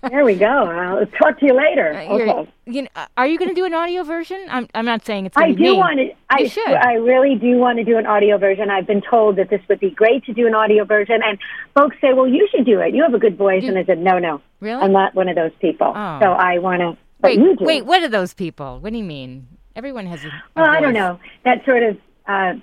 There 0.09 0.23
we 0.23 0.35
go. 0.35 0.45
I'll 0.45 1.05
talk 1.21 1.37
to 1.39 1.45
you 1.45 1.53
later. 1.53 1.91
You're- 1.91 2.29
Okay. 2.31 2.51
you 2.65 2.81
know, 2.83 2.87
are 3.17 3.27
you 3.27 3.37
going 3.37 3.49
to 3.49 3.53
do 3.55 3.65
an 3.65 3.73
audio 3.73 4.03
version? 4.03 4.45
I'm 4.49 4.67
I'm 4.73 4.85
not 4.85 5.03
saying 5.05 5.25
it's 5.25 5.35
I 5.35 5.41
going 5.41 5.51
to 5.53 5.57
be 5.57 5.63
do 5.65 5.71
me. 5.73 5.77
want 5.77 5.97
to. 5.99 6.09
I 6.29 6.39
You 6.43 6.49
should. 6.49 6.67
I 6.67 6.93
really 6.93 7.35
do 7.35 7.57
want 7.57 7.77
to 7.79 7.83
do 7.83 7.97
an 7.97 8.05
audio 8.05 8.37
version. 8.37 8.69
I've 8.69 8.87
been 8.87 9.01
told 9.01 9.35
that 9.35 9.49
this 9.49 9.59
would 9.67 9.79
be 9.81 9.89
great 9.89 10.23
to 10.25 10.33
do 10.33 10.47
an 10.47 10.55
audio 10.55 10.85
version, 10.85 11.19
and 11.25 11.37
folks 11.75 11.97
say, 11.99 12.13
"Well, 12.13 12.27
you 12.27 12.47
should 12.55 12.65
do 12.65 12.79
it. 12.79 12.93
You 12.95 13.03
have 13.03 13.13
a 13.13 13.19
good 13.19 13.37
voice." 13.37 13.63
You- 13.63 13.69
and 13.69 13.77
I 13.77 13.83
said, 13.83 13.97
"No, 13.99 14.17
no, 14.17 14.39
Really? 14.61 14.81
I'm 14.81 14.93
not 14.93 15.13
one 15.13 15.27
of 15.27 15.35
those 15.35 15.51
people." 15.59 15.91
Oh. 15.93 16.19
So 16.21 16.31
I 16.31 16.59
want 16.59 16.79
to. 16.81 16.97
Wait, 17.21 17.39
wait. 17.59 17.85
What 17.85 18.01
are 18.03 18.07
those 18.09 18.33
people? 18.33 18.79
What 18.79 18.91
do 18.93 18.97
you 18.97 19.03
mean? 19.03 19.47
Everyone 19.75 20.05
has 20.05 20.23
a. 20.23 20.27
a 20.29 20.31
Well, 20.55 20.69
I 20.69 20.79
don't 20.79 20.93
know. 20.93 21.19
That 21.43 21.65
sort 21.65 21.83
of. 21.83 21.97
Uh, 22.27 22.53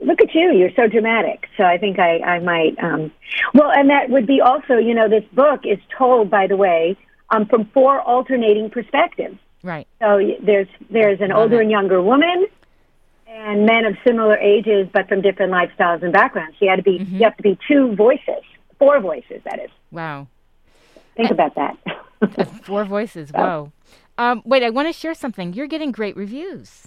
look 0.00 0.20
at 0.20 0.34
you. 0.34 0.52
You're 0.52 0.72
so 0.76 0.86
dramatic. 0.86 1.48
So 1.56 1.64
I 1.64 1.78
think 1.78 1.98
I, 1.98 2.18
I 2.20 2.38
might. 2.40 2.78
Um, 2.82 3.10
well, 3.54 3.70
and 3.70 3.90
that 3.90 4.10
would 4.10 4.26
be 4.26 4.40
also. 4.40 4.74
You 4.76 4.94
know, 4.94 5.08
this 5.08 5.24
book 5.32 5.60
is 5.64 5.78
told, 5.96 6.30
by 6.30 6.46
the 6.46 6.56
way, 6.56 6.96
um, 7.30 7.46
from 7.46 7.66
four 7.74 8.00
alternating 8.00 8.70
perspectives. 8.70 9.38
Right. 9.62 9.86
So 10.00 10.20
there's 10.42 10.68
there's 10.90 11.20
an 11.20 11.30
Love 11.30 11.38
older 11.40 11.56
it. 11.60 11.62
and 11.62 11.70
younger 11.70 12.00
woman, 12.00 12.46
and 13.26 13.66
men 13.66 13.84
of 13.84 13.96
similar 14.06 14.36
ages 14.38 14.88
but 14.92 15.08
from 15.08 15.20
different 15.20 15.52
lifestyles 15.52 16.02
and 16.02 16.12
backgrounds. 16.12 16.56
You 16.60 16.68
had 16.70 16.76
to 16.76 16.82
be 16.82 16.98
Mm-hmm. 17.00 17.16
you 17.16 17.24
have 17.24 17.36
to 17.36 17.42
be 17.42 17.58
two 17.68 17.94
voices, 17.96 18.42
four 18.78 19.00
voices. 19.00 19.42
That 19.44 19.58
is. 19.60 19.70
Wow. 19.90 20.28
Think 21.16 21.30
about 21.32 21.54
that. 21.56 21.76
Four 22.62 22.84
voices. 22.84 23.30
Whoa. 23.34 23.72
Um, 24.16 24.42
wait, 24.44 24.62
I 24.62 24.70
want 24.70 24.88
to 24.88 24.92
share 24.92 25.14
something. 25.14 25.52
You're 25.52 25.66
getting 25.66 25.90
great 25.92 26.16
reviews. 26.16 26.86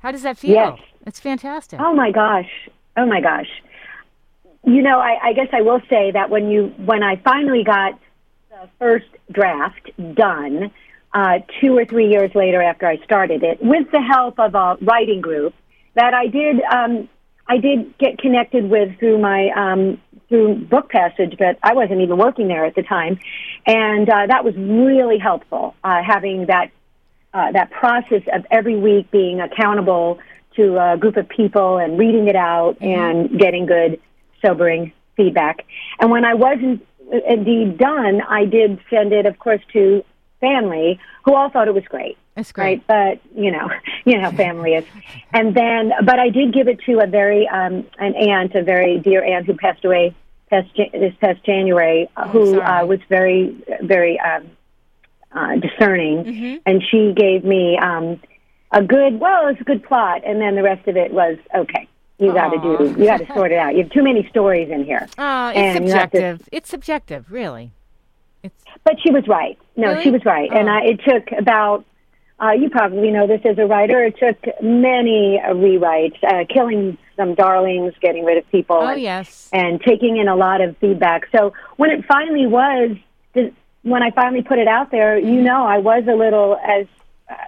How 0.00 0.10
does 0.12 0.22
that 0.22 0.36
feel? 0.38 0.52
Yes. 0.52 0.78
It's 1.06 1.20
fantastic. 1.20 1.80
oh 1.80 1.94
my 1.94 2.10
gosh! 2.10 2.50
Oh 2.96 3.06
my 3.06 3.20
gosh! 3.20 3.48
You 4.64 4.82
know, 4.82 4.98
I, 5.00 5.18
I 5.28 5.32
guess 5.32 5.48
I 5.52 5.62
will 5.62 5.80
say 5.88 6.10
that 6.12 6.30
when 6.30 6.50
you 6.50 6.68
when 6.84 7.02
I 7.02 7.16
finally 7.16 7.64
got 7.64 7.98
the 8.50 8.68
first 8.78 9.08
draft 9.32 9.90
done, 10.14 10.70
uh, 11.14 11.38
two 11.60 11.76
or 11.76 11.84
three 11.84 12.08
years 12.08 12.30
later 12.34 12.62
after 12.62 12.86
I 12.86 12.98
started 13.04 13.42
it, 13.42 13.62
with 13.62 13.90
the 13.90 14.02
help 14.02 14.38
of 14.38 14.54
a 14.54 14.76
writing 14.82 15.20
group 15.20 15.54
that 15.94 16.14
I 16.14 16.26
did 16.26 16.60
um, 16.62 17.08
I 17.48 17.58
did 17.58 17.98
get 17.98 18.18
connected 18.18 18.70
with 18.70 18.96
through 18.98 19.18
my 19.18 19.50
um, 19.56 20.00
through 20.28 20.54
Book 20.66 20.88
Passage, 20.90 21.34
but 21.38 21.58
I 21.62 21.74
wasn't 21.74 22.00
even 22.00 22.16
working 22.16 22.46
there 22.46 22.64
at 22.64 22.76
the 22.76 22.82
time, 22.82 23.18
and 23.66 24.08
uh, 24.08 24.26
that 24.28 24.44
was 24.44 24.54
really 24.56 25.18
helpful 25.18 25.74
uh, 25.82 26.00
having 26.00 26.46
that 26.46 26.70
uh, 27.34 27.50
that 27.52 27.70
process 27.72 28.22
of 28.32 28.46
every 28.50 28.76
week 28.76 29.10
being 29.10 29.40
accountable 29.40 30.18
to 30.56 30.78
a 30.78 30.96
group 30.96 31.16
of 31.16 31.28
people 31.28 31.78
and 31.78 31.98
reading 31.98 32.28
it 32.28 32.36
out 32.36 32.76
and 32.80 33.38
getting 33.38 33.66
good, 33.66 34.00
sobering 34.42 34.92
feedback. 35.16 35.64
And 35.98 36.10
when 36.10 36.24
I 36.24 36.34
wasn't 36.34 36.86
indeed 37.26 37.78
done, 37.78 38.20
I 38.22 38.44
did 38.44 38.78
send 38.88 39.12
it, 39.12 39.26
of 39.26 39.38
course, 39.38 39.60
to 39.72 40.04
family 40.40 40.98
who 41.24 41.34
all 41.34 41.50
thought 41.50 41.68
it 41.68 41.74
was 41.74 41.84
great. 41.84 42.16
That's 42.34 42.52
great. 42.52 42.82
Right, 42.88 43.20
but 43.32 43.40
you 43.40 43.50
know, 43.50 43.68
you 44.04 44.18
know 44.18 44.30
family 44.32 44.74
is. 44.74 44.84
And 45.32 45.54
then, 45.54 45.92
but 46.04 46.18
I 46.18 46.30
did 46.30 46.54
give 46.54 46.68
it 46.68 46.80
to 46.86 47.00
a 47.00 47.06
very 47.06 47.48
um, 47.48 47.86
an 47.98 48.14
aunt, 48.14 48.54
a 48.54 48.62
very 48.62 48.98
dear 48.98 49.22
aunt 49.22 49.46
who 49.46 49.54
passed 49.54 49.84
away 49.84 50.14
past, 50.48 50.68
this 50.92 51.14
past 51.20 51.44
January, 51.44 52.08
uh, 52.16 52.28
who 52.28 52.60
uh, 52.60 52.84
was 52.84 53.00
very, 53.08 53.56
very 53.82 54.18
um, 54.20 54.50
uh, 55.32 55.56
discerning, 55.56 56.24
Mm-hmm. 56.24 56.56
and 56.66 56.82
she 56.90 57.12
gave 57.12 57.44
me 57.44 57.78
um, 57.78 58.20
a 58.72 58.82
good. 58.82 59.20
Well, 59.20 59.48
it's 59.48 59.60
a 59.60 59.64
good 59.64 59.82
plot, 59.82 60.22
and 60.24 60.40
then 60.40 60.54
the 60.54 60.62
rest 60.62 60.86
of 60.88 60.96
it 60.96 61.12
was 61.12 61.36
okay. 61.54 61.88
You 62.18 62.32
got 62.34 62.50
to 62.50 62.58
do. 62.58 63.00
You 63.00 63.06
got 63.06 63.18
to 63.18 63.26
sort 63.32 63.50
it 63.50 63.56
out. 63.58 63.74
You 63.74 63.82
have 63.84 63.92
too 63.92 64.02
many 64.02 64.28
stories 64.28 64.68
in 64.70 64.84
here. 64.84 65.08
Oh, 65.16 65.48
it's 65.48 65.56
and 65.58 65.74
you 65.86 65.92
to- 65.94 66.00
subjective. 66.00 66.48
It's 66.52 66.68
subjective, 66.68 67.32
really. 67.32 67.72
It's 68.42 68.62
But 68.84 68.96
she 69.02 69.10
was 69.10 69.26
right. 69.26 69.58
No, 69.76 69.88
Really? 69.92 70.02
she 70.02 70.10
was 70.10 70.24
right. 70.24 70.50
And 70.52 70.68
Oh. 70.68 70.72
I, 70.72 70.80
it 70.82 71.00
took 71.02 71.32
about, 71.38 71.84
uh, 72.42 72.50
you 72.52 72.68
probably 72.70 73.10
know 73.10 73.26
this 73.26 73.40
as 73.44 73.56
a 73.58 73.64
writer, 73.66 74.02
it 74.04 74.18
took 74.18 74.36
many 74.62 75.40
uh, 75.40 75.48
rewrites, 75.54 76.22
uh, 76.24 76.44
killing 76.48 76.96
some 77.16 77.34
darlings, 77.34 77.92
getting 78.00 78.24
rid 78.24 78.36
of 78.38 78.50
people, 78.50 78.76
oh 78.76 78.88
and, 78.88 79.00
yes. 79.00 79.48
and 79.52 79.80
taking 79.82 80.16
in 80.18 80.28
a 80.28 80.36
lot 80.36 80.60
of 80.62 80.76
feedback. 80.78 81.26
So 81.32 81.52
when 81.76 81.90
it 81.90 82.04
finally 82.06 82.46
was, 82.46 82.96
when 83.82 84.02
I 84.02 84.10
finally 84.10 84.42
put 84.42 84.58
it 84.58 84.68
out 84.68 84.90
there, 84.90 85.18
Mm-hmm. 85.18 85.28
you 85.34 85.40
know, 85.42 85.64
I 85.66 85.78
was 85.78 86.04
a 86.08 86.14
little, 86.14 86.56
as 86.62 86.86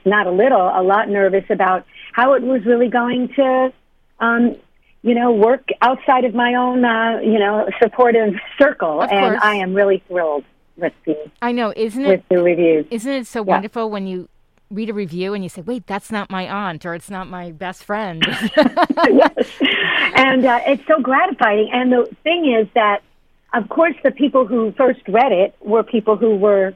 not 0.05 0.27
a 0.27 0.31
little, 0.31 0.61
a 0.61 0.83
lot 0.83 1.09
nervous 1.09 1.45
about 1.51 1.85
how 2.13 2.35
it 2.35 2.43
was 2.43 2.65
really 2.65 2.89
going 2.89 3.29
to, 3.37 3.73
um, 4.21 4.57
you 5.03 5.15
know, 5.15 5.33
work 5.33 5.69
outside 5.81 6.25
of 6.25 6.35
my 6.35 6.55
own, 6.55 6.85
uh, 6.85 7.19
you 7.23 7.39
know, 7.39 7.69
supportive 7.83 8.35
circle. 8.59 9.03
And. 9.03 9.37
I 9.39 9.57
am 9.57 9.75
really 9.75 10.03
thrilled 10.09 10.45
with 10.77 10.93
the 11.05 11.17
I 11.41 11.53
know. 11.53 11.73
Isn't 11.75 12.03
with 12.03 12.11
it? 12.11 12.25
With 12.29 12.39
the 12.39 12.43
reviews. 12.43 12.87
Isn't 12.91 13.13
it 13.13 13.27
so 13.27 13.43
wonderful 13.43 13.91
when 13.91 14.07
you 14.07 14.29
read 14.71 14.89
a 14.89 14.95
review 14.95 15.35
and 15.35 15.43
you 15.43 15.49
say, 15.49 15.63
"Wait, 15.63 15.87
that's 15.87 16.11
not 16.11 16.31
my 16.31 16.49
aunt," 16.49 16.87
or 16.87 16.95
"It's 16.95 17.11
not 17.11 17.29
my 17.29 17.51
best 17.51 17.85
friend." 17.85 18.25
yes. 18.27 19.61
And 20.15 20.45
uh, 20.45 20.61
it's 20.67 20.87
so 20.87 21.01
gratifying. 21.01 21.71
And 21.73 21.91
the 21.91 22.15
thing 22.23 22.55
is 22.55 22.69
that, 22.75 23.03
of 23.55 23.69
course, 23.71 23.95
the 24.05 24.11
people 24.11 24.47
who 24.47 24.73
first 24.73 25.01
read 25.09 25.33
it 25.33 25.55
were 25.61 25.83
people 25.83 26.17
who 26.17 26.37
were 26.37 26.75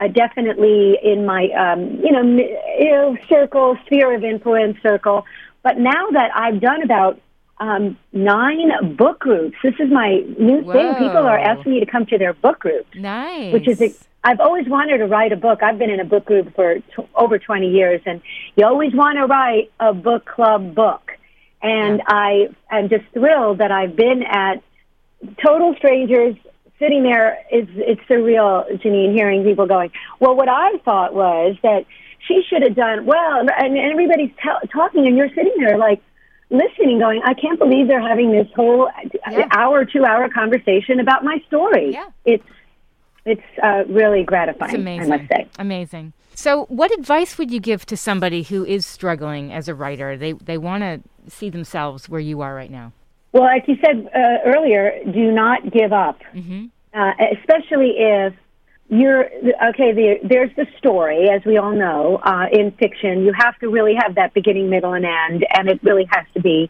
uh, 0.00 0.08
definitely 0.08 0.98
in 1.02 1.26
my, 1.26 1.48
um, 1.50 2.00
you 2.04 2.12
know, 2.12 2.20
m- 2.20 2.38
you 2.38 2.90
know, 2.90 3.16
circle, 3.28 3.76
sphere 3.86 4.14
of 4.14 4.24
influence 4.24 4.76
circle. 4.82 5.24
But 5.62 5.78
now 5.78 6.06
that 6.12 6.30
I've 6.34 6.60
done 6.60 6.82
about 6.82 7.20
um, 7.58 7.98
nine 8.12 8.96
book 8.96 9.18
groups, 9.18 9.56
this 9.62 9.74
is 9.80 9.90
my 9.90 10.22
new 10.38 10.62
thing. 10.72 10.94
People 10.94 11.26
are 11.26 11.38
asking 11.38 11.72
me 11.72 11.80
to 11.80 11.86
come 11.86 12.06
to 12.06 12.18
their 12.18 12.32
book 12.32 12.60
groups. 12.60 12.88
nice. 12.94 13.52
which 13.52 13.66
is 13.68 14.04
I've 14.22 14.40
always 14.40 14.68
wanted 14.68 14.98
to 14.98 15.06
write 15.06 15.32
a 15.32 15.36
book. 15.36 15.62
I've 15.62 15.78
been 15.78 15.90
in 15.90 16.00
a 16.00 16.04
book 16.04 16.24
group 16.24 16.54
for 16.54 16.74
t- 16.74 16.82
over 17.14 17.38
20 17.38 17.68
years, 17.68 18.00
and 18.04 18.20
you 18.56 18.66
always 18.66 18.92
want 18.94 19.16
to 19.16 19.26
write 19.26 19.70
a 19.80 19.94
book 19.94 20.26
club 20.26 20.74
book. 20.74 21.12
And 21.62 22.02
I 22.06 22.48
am 22.70 22.88
just 22.88 23.04
thrilled 23.12 23.58
that 23.58 23.72
I've 23.72 23.96
been 23.96 24.22
at 24.22 24.62
total 25.44 25.74
strangers 25.76 26.36
sitting 26.78 27.02
there. 27.02 27.38
It's 27.50 27.70
it's 27.74 28.00
surreal, 28.08 28.64
Janine, 28.82 29.12
hearing 29.14 29.44
people 29.44 29.66
going. 29.66 29.90
Well, 30.20 30.34
what 30.36 30.48
I 30.48 30.78
thought 30.84 31.14
was 31.14 31.56
that 31.62 31.84
she 32.26 32.42
should 32.48 32.62
have 32.62 32.74
done 32.74 33.06
well, 33.06 33.40
and, 33.40 33.50
and 33.50 33.76
everybody's 33.78 34.30
t- 34.42 34.68
talking, 34.72 35.06
and 35.06 35.16
you're 35.16 35.28
sitting 35.30 35.54
there 35.60 35.78
like 35.78 36.00
listening, 36.50 36.98
going, 36.98 37.20
I 37.24 37.34
can't 37.34 37.58
believe 37.58 37.88
they're 37.88 38.00
having 38.06 38.32
this 38.32 38.48
whole 38.56 38.88
Yeah. 39.30 39.46
hour, 39.52 39.84
two 39.84 40.04
hour 40.04 40.28
conversation 40.30 40.98
about 40.98 41.22
my 41.24 41.38
story. 41.46 41.92
Yeah. 41.92 42.08
It's 42.24 42.44
it's 43.24 43.42
uh, 43.62 43.84
really 43.88 44.24
gratifying. 44.24 44.70
It's 44.72 44.80
amazing. 44.80 45.12
I 45.12 45.16
must 45.18 45.28
say. 45.28 45.46
Amazing. 45.58 46.12
So, 46.34 46.64
what 46.66 46.96
advice 46.96 47.36
would 47.36 47.50
you 47.50 47.60
give 47.60 47.84
to 47.86 47.96
somebody 47.96 48.42
who 48.44 48.64
is 48.64 48.86
struggling 48.86 49.52
as 49.52 49.68
a 49.68 49.74
writer? 49.74 50.16
They 50.16 50.32
they 50.32 50.56
want 50.56 50.82
to 50.82 51.02
see 51.30 51.50
themselves 51.50 52.08
where 52.08 52.20
you 52.20 52.40
are 52.40 52.54
right 52.54 52.70
now. 52.70 52.92
Well, 53.38 53.46
like 53.46 53.68
you 53.68 53.76
said 53.84 54.08
uh, 54.14 54.38
earlier, 54.44 54.98
do 55.04 55.30
not 55.30 55.70
give 55.70 55.92
up, 55.92 56.18
Mm-hmm. 56.34 56.66
uh, 56.92 57.12
especially 57.38 57.90
if 57.98 58.34
you're 58.88 59.26
okay. 59.70 59.92
The, 59.92 60.18
there's 60.24 60.50
the 60.56 60.66
story, 60.78 61.28
as 61.30 61.44
we 61.44 61.56
all 61.56 61.72
know, 61.72 62.16
uh, 62.16 62.46
in 62.50 62.72
fiction. 62.72 63.24
You 63.24 63.32
have 63.38 63.56
to 63.60 63.68
really 63.68 63.94
have 63.94 64.16
that 64.16 64.34
beginning, 64.34 64.70
middle, 64.70 64.92
and 64.94 65.04
end, 65.04 65.46
and 65.56 65.68
it 65.68 65.78
really 65.84 66.06
has 66.10 66.26
to 66.34 66.40
be 66.40 66.68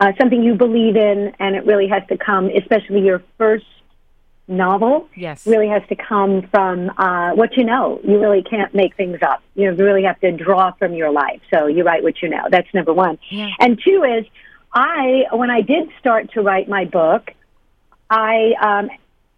uh, 0.00 0.12
something 0.20 0.42
you 0.42 0.54
believe 0.56 0.96
in, 0.96 1.32
and 1.38 1.56
it 1.56 1.64
really 1.64 1.88
has 1.88 2.02
to 2.08 2.18
come, 2.18 2.50
especially 2.50 3.00
your 3.00 3.22
first 3.38 3.64
novel 4.48 5.08
Yes. 5.14 5.46
really 5.46 5.68
has 5.68 5.82
to 5.88 5.94
come 5.94 6.42
from 6.50 6.90
uh, 6.98 7.30
what 7.32 7.56
you 7.56 7.64
know. 7.64 8.00
You 8.02 8.18
really 8.20 8.42
can't 8.42 8.74
make 8.74 8.96
things 8.96 9.18
up. 9.22 9.42
You 9.54 9.72
really 9.72 10.02
have 10.02 10.18
to 10.20 10.32
draw 10.32 10.72
from 10.72 10.92
your 10.94 11.12
life. 11.12 11.40
So 11.54 11.66
you 11.68 11.84
write 11.84 12.02
what 12.02 12.20
you 12.20 12.28
know. 12.28 12.44
That's 12.50 12.68
number 12.74 12.92
one. 12.92 13.18
Yeah. 13.30 13.48
And 13.60 13.80
two 13.82 14.02
is, 14.02 14.26
I 14.72 15.24
when 15.32 15.50
I 15.50 15.62
did 15.62 15.90
start 15.98 16.32
to 16.32 16.42
write 16.42 16.68
my 16.68 16.84
book, 16.84 17.30
I 18.08 18.52
um, 18.60 18.90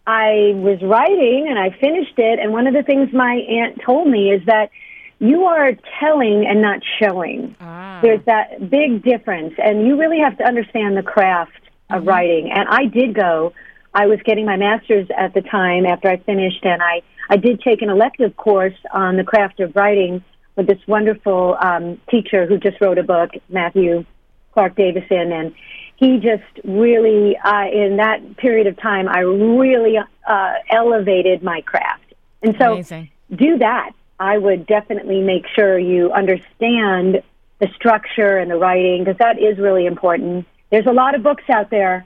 I 0.06 0.52
was 0.56 0.80
writing 0.82 1.46
and 1.48 1.58
I 1.58 1.70
finished 1.70 2.18
it. 2.18 2.38
And 2.38 2.52
one 2.52 2.66
of 2.66 2.74
the 2.74 2.82
things 2.82 3.12
my 3.12 3.34
aunt 3.34 3.80
told 3.84 4.08
me 4.08 4.30
is 4.30 4.44
that 4.46 4.70
you 5.18 5.44
are 5.44 5.72
telling 6.00 6.44
and 6.46 6.60
not 6.60 6.80
showing. 6.98 7.54
Ah. 7.60 8.00
There's 8.02 8.24
that 8.24 8.68
big 8.68 9.04
difference, 9.04 9.54
and 9.62 9.86
you 9.86 9.98
really 9.98 10.18
have 10.18 10.36
to 10.38 10.44
understand 10.44 10.96
the 10.96 11.02
craft 11.02 11.60
of 11.90 12.06
writing. 12.06 12.50
And 12.50 12.68
I 12.68 12.86
did 12.86 13.14
go. 13.14 13.52
I 13.94 14.06
was 14.06 14.18
getting 14.24 14.46
my 14.46 14.56
master's 14.56 15.06
at 15.16 15.34
the 15.34 15.42
time 15.42 15.86
after 15.86 16.08
I 16.08 16.16
finished, 16.16 16.64
and 16.64 16.82
I 16.82 17.02
I 17.30 17.36
did 17.36 17.60
take 17.62 17.82
an 17.82 17.88
elective 17.88 18.36
course 18.36 18.76
on 18.92 19.16
the 19.16 19.24
craft 19.24 19.60
of 19.60 19.74
writing 19.76 20.24
with 20.56 20.66
this 20.66 20.80
wonderful 20.86 21.56
um, 21.62 21.98
teacher 22.10 22.46
who 22.46 22.58
just 22.58 22.80
wrote 22.80 22.98
a 22.98 23.02
book, 23.02 23.30
Matthew 23.48 24.04
Clark 24.52 24.76
Davison, 24.76 25.32
and 25.32 25.54
he 25.96 26.18
just 26.18 26.42
really, 26.64 27.36
uh, 27.36 27.66
in 27.72 27.96
that 27.96 28.36
period 28.36 28.66
of 28.66 28.76
time, 28.76 29.08
I 29.08 29.20
really 29.20 29.98
uh, 29.98 30.52
elevated 30.70 31.42
my 31.42 31.60
craft. 31.62 32.14
And 32.42 32.56
so, 32.58 32.74
Amazing. 32.74 33.10
do 33.34 33.58
that. 33.58 33.92
I 34.18 34.38
would 34.38 34.66
definitely 34.66 35.20
make 35.20 35.46
sure 35.54 35.78
you 35.78 36.12
understand 36.12 37.22
the 37.60 37.68
structure 37.74 38.38
and 38.38 38.50
the 38.50 38.56
writing 38.56 39.04
because 39.04 39.18
that 39.18 39.40
is 39.40 39.58
really 39.58 39.86
important. 39.86 40.46
There's 40.70 40.86
a 40.86 40.92
lot 40.92 41.14
of 41.14 41.22
books 41.22 41.44
out 41.48 41.70
there, 41.70 42.04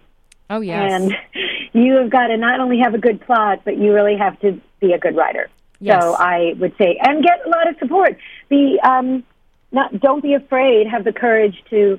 Oh 0.50 0.60
yes. 0.60 0.92
and 0.92 1.14
you 1.72 1.94
have 1.96 2.10
got 2.10 2.28
to 2.28 2.36
not 2.36 2.60
only 2.60 2.78
have 2.78 2.94
a 2.94 2.98
good 2.98 3.20
plot, 3.20 3.62
but 3.64 3.76
you 3.78 3.92
really 3.92 4.16
have 4.16 4.38
to 4.40 4.60
be 4.80 4.92
a 4.92 4.98
good 4.98 5.16
writer. 5.16 5.48
Yes. 5.80 6.02
So 6.02 6.14
I 6.14 6.54
would 6.58 6.74
say, 6.78 6.98
and 7.02 7.22
get 7.22 7.46
a 7.46 7.48
lot 7.50 7.68
of 7.68 7.76
support. 7.78 8.18
Be 8.48 8.78
um, 8.82 9.24
not 9.72 9.98
don't 10.00 10.22
be 10.22 10.34
afraid. 10.34 10.86
Have 10.86 11.04
the 11.04 11.12
courage 11.12 11.62
to 11.70 11.98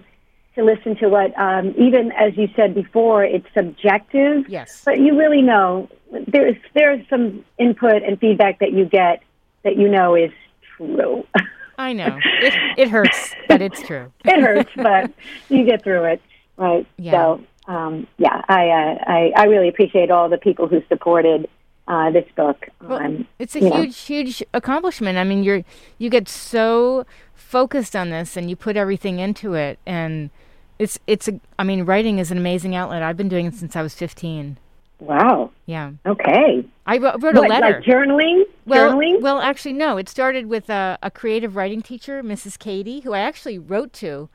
to 0.58 0.64
listen 0.64 0.96
to 0.98 1.08
what, 1.08 1.38
um, 1.40 1.74
even 1.78 2.12
as 2.14 2.36
you 2.36 2.50
said 2.56 2.74
before, 2.76 3.24
it's 3.24 3.46
subjective. 3.54 4.50
Yes. 4.50 4.82
But 4.84 5.00
you 5.00 5.18
really 5.18 5.42
know 5.42 5.88
there's 6.28 6.56
there's 6.74 7.06
some 7.10 7.46
input 7.58 8.04
and 8.04 8.20
feedback 8.20 8.60
that 8.60 8.74
you 8.74 8.86
get 8.86 9.22
that 9.64 9.78
you 9.78 9.88
know 9.88 10.16
is 10.16 10.32
true. 10.76 11.26
I 11.78 11.94
know. 11.94 12.18
It 12.42 12.54
it 12.78 12.90
hurts, 12.90 13.34
but 13.48 13.62
it's 13.62 13.82
true. 13.84 14.12
it 14.26 14.42
hurts, 14.42 14.72
but 14.76 15.12
you 15.50 15.64
get 15.64 15.84
through 15.84 16.06
it, 16.06 16.22
right? 16.58 16.88
Yeah. 16.98 17.12
So, 17.12 17.44
um, 17.68 18.08
yeah, 18.18 18.42
I, 18.50 18.70
uh, 18.70 19.04
I 19.08 19.32
I 19.36 19.44
really 19.46 19.68
appreciate 19.70 20.10
all 20.10 20.28
the 20.28 20.40
people 20.40 20.68
who 20.68 20.82
supported 20.90 21.48
uh, 21.88 22.10
this 22.10 22.26
book. 22.36 22.68
Well, 22.82 23.00
Um, 23.00 23.28
it's 23.38 23.56
a 23.56 23.60
you 23.60 23.70
know. 23.70 23.76
huge, 23.84 24.00
huge 24.00 24.44
accomplishment. 24.56 25.20
I 25.20 25.24
mean, 25.24 25.44
you're 25.44 25.64
you 26.00 26.10
get 26.10 26.28
so 26.28 27.06
focused 27.36 27.96
on 27.96 28.10
this, 28.10 28.36
and 28.36 28.50
you 28.50 28.56
put 28.56 28.76
everything 28.76 29.20
into 29.20 29.54
it, 29.54 29.78
and 29.86 30.32
it's 30.80 31.00
it's 31.08 31.28
a. 31.28 31.40
I 31.58 31.64
mean, 31.64 31.84
writing 31.86 32.20
is 32.20 32.32
an 32.32 32.38
amazing 32.38 32.76
outlet. 32.76 33.04
I've 33.04 33.18
been 33.18 33.30
doing 33.30 33.46
it 33.46 33.56
since 33.56 33.76
I 33.76 33.82
was 33.82 33.94
15. 33.96 34.58
wow. 35.00 35.52
Yeah, 35.66 35.92
Okay. 36.06 36.66
I 36.86 36.98
wrote, 36.98 37.22
wrote 37.22 37.36
a 37.36 37.42
letter. 37.42 37.78
Like 37.78 37.84
journaling? 37.84 38.44
well, 38.66 38.94
journaling? 38.94 39.22
well, 39.22 39.40
actually, 39.40 39.74
no. 39.74 39.98
It 39.98 40.08
started 40.08 40.46
with 40.48 40.70
a, 40.70 40.98
a 41.04 41.12
creative 41.12 41.56
writing 41.56 41.82
teacher, 41.82 42.24
Mrs. 42.24 42.58
Katie, 42.58 43.02
who 43.02 43.14
I 43.14 43.20
actually 43.20 43.60
wrote 43.60 43.92
to 43.94 44.30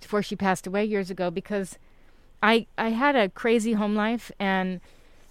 before 0.00 0.22
she 0.22 0.36
passed 0.36 0.66
away 0.66 0.84
years 0.84 1.10
ago 1.10 1.30
because 1.30 1.78
I 2.42 2.66
I 2.78 2.90
had 2.90 3.16
a 3.16 3.28
crazy 3.28 3.74
home 3.74 3.94
life 3.94 4.30
and 4.38 4.80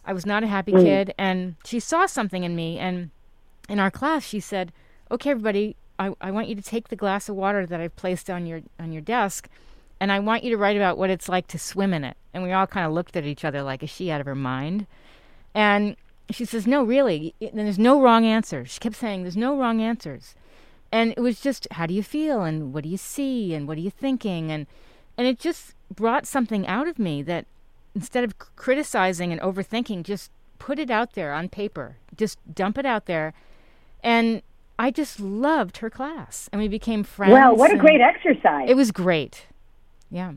I 0.05 0.13
was 0.13 0.25
not 0.25 0.43
a 0.43 0.47
happy 0.47 0.71
mm. 0.71 0.83
kid, 0.83 1.13
and 1.17 1.55
she 1.63 1.79
saw 1.79 2.05
something 2.05 2.43
in 2.43 2.55
me. 2.55 2.79
And 2.79 3.11
in 3.67 3.79
our 3.79 3.91
class, 3.91 4.25
she 4.25 4.39
said, 4.39 4.71
"Okay, 5.11 5.31
everybody, 5.31 5.75
I, 5.97 6.13
I 6.19 6.31
want 6.31 6.47
you 6.47 6.55
to 6.55 6.61
take 6.61 6.87
the 6.87 6.95
glass 6.95 7.29
of 7.29 7.35
water 7.35 7.65
that 7.65 7.79
I've 7.79 7.95
placed 7.95 8.29
on 8.29 8.45
your 8.45 8.61
on 8.79 8.91
your 8.91 9.01
desk." 9.01 9.49
And 9.99 10.11
I 10.11 10.19
want 10.19 10.43
you 10.43 10.51
to 10.51 10.57
write 10.57 10.77
about 10.77 10.97
what 10.97 11.09
it's 11.09 11.27
like 11.27 11.47
to 11.47 11.59
swim 11.59 11.93
in 11.93 12.03
it. 12.03 12.15
And 12.33 12.43
we 12.43 12.51
all 12.51 12.67
kind 12.67 12.85
of 12.85 12.93
looked 12.93 13.17
at 13.17 13.25
each 13.25 13.43
other 13.43 13.61
like, 13.61 13.83
is 13.83 13.89
she 13.89 14.11
out 14.11 14.21
of 14.21 14.27
her 14.27 14.35
mind? 14.35 14.87
And 15.53 15.95
she 16.29 16.45
says, 16.45 16.65
no, 16.65 16.83
really. 16.83 17.33
There's 17.39 17.79
no 17.79 18.01
wrong 18.01 18.25
answers. 18.25 18.69
She 18.69 18.79
kept 18.79 18.95
saying, 18.95 19.23
there's 19.23 19.35
no 19.37 19.57
wrong 19.57 19.81
answers. 19.81 20.35
And 20.91 21.11
it 21.11 21.19
was 21.19 21.41
just, 21.41 21.67
how 21.71 21.85
do 21.85 21.93
you 21.93 22.03
feel? 22.03 22.43
And 22.43 22.73
what 22.73 22.83
do 22.83 22.89
you 22.89 22.97
see? 22.97 23.53
And 23.53 23.67
what 23.67 23.77
are 23.77 23.81
you 23.81 23.91
thinking? 23.91 24.51
And, 24.51 24.67
and 25.17 25.27
it 25.27 25.39
just 25.39 25.75
brought 25.93 26.25
something 26.25 26.65
out 26.65 26.87
of 26.87 26.97
me 26.97 27.21
that 27.23 27.45
instead 27.95 28.23
of 28.23 28.37
criticizing 28.55 29.31
and 29.31 29.41
overthinking, 29.41 30.03
just 30.03 30.31
put 30.59 30.79
it 30.79 30.89
out 30.89 31.13
there 31.13 31.33
on 31.33 31.49
paper. 31.49 31.97
Just 32.15 32.37
dump 32.53 32.77
it 32.77 32.85
out 32.85 33.05
there. 33.05 33.33
And 34.03 34.41
I 34.77 34.91
just 34.91 35.19
loved 35.19 35.77
her 35.77 35.89
class. 35.89 36.49
And 36.51 36.61
we 36.61 36.67
became 36.67 37.03
friends. 37.03 37.33
well, 37.33 37.55
what 37.55 37.71
a 37.71 37.77
great 37.77 38.01
exercise. 38.01 38.69
It 38.69 38.75
was 38.75 38.91
great. 38.91 39.45
Yeah. 40.09 40.33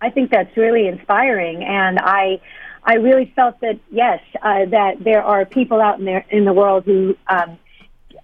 I 0.00 0.10
think 0.10 0.30
that's 0.30 0.56
really 0.56 0.88
inspiring, 0.88 1.62
and 1.62 1.98
I, 1.98 2.40
I 2.82 2.94
really 2.94 3.32
felt 3.36 3.60
that 3.60 3.78
yes, 3.90 4.20
uh, 4.42 4.64
that 4.66 5.04
there 5.04 5.22
are 5.22 5.44
people 5.44 5.80
out 5.80 5.98
in 5.98 6.06
there 6.06 6.24
in 6.30 6.46
the 6.46 6.54
world 6.54 6.84
who 6.84 7.16
um, 7.28 7.58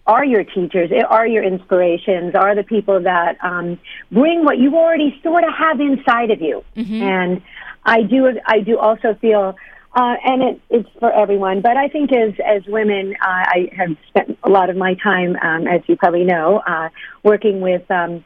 are 0.06 0.24
your 0.24 0.44
teachers, 0.44 0.90
are 1.08 1.26
your 1.26 1.42
inspirations, 1.42 2.34
are 2.34 2.54
the 2.54 2.62
people 2.62 3.02
that 3.02 3.36
um, 3.42 3.78
bring 4.10 4.44
what 4.44 4.58
you 4.58 4.74
already 4.76 5.20
sort 5.22 5.44
of 5.44 5.52
have 5.52 5.80
inside 5.80 6.30
of 6.30 6.40
you. 6.40 6.64
And 7.02 7.42
I 7.84 8.02
do, 8.02 8.40
I 8.46 8.60
do 8.60 8.78
also 8.78 9.14
feel. 9.20 9.56
Uh, 9.94 10.14
and 10.26 10.42
it, 10.42 10.60
it's 10.68 10.88
for 10.98 11.10
everyone, 11.10 11.62
but 11.62 11.78
I 11.78 11.88
think 11.88 12.12
as 12.12 12.34
as 12.44 12.62
women, 12.66 13.16
uh, 13.18 13.24
I 13.26 13.70
have 13.74 13.96
spent 14.08 14.38
a 14.42 14.50
lot 14.50 14.68
of 14.68 14.76
my 14.76 14.92
time, 14.92 15.36
um, 15.40 15.66
as 15.66 15.80
you 15.86 15.96
probably 15.96 16.24
know, 16.24 16.58
uh, 16.66 16.90
working 17.22 17.62
with 17.62 17.90
um, 17.90 18.22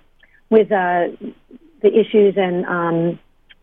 with 0.48 0.72
uh, 0.72 1.10
the 1.82 1.88
issues 1.98 2.34
and 2.36 2.64
um, 2.66 3.18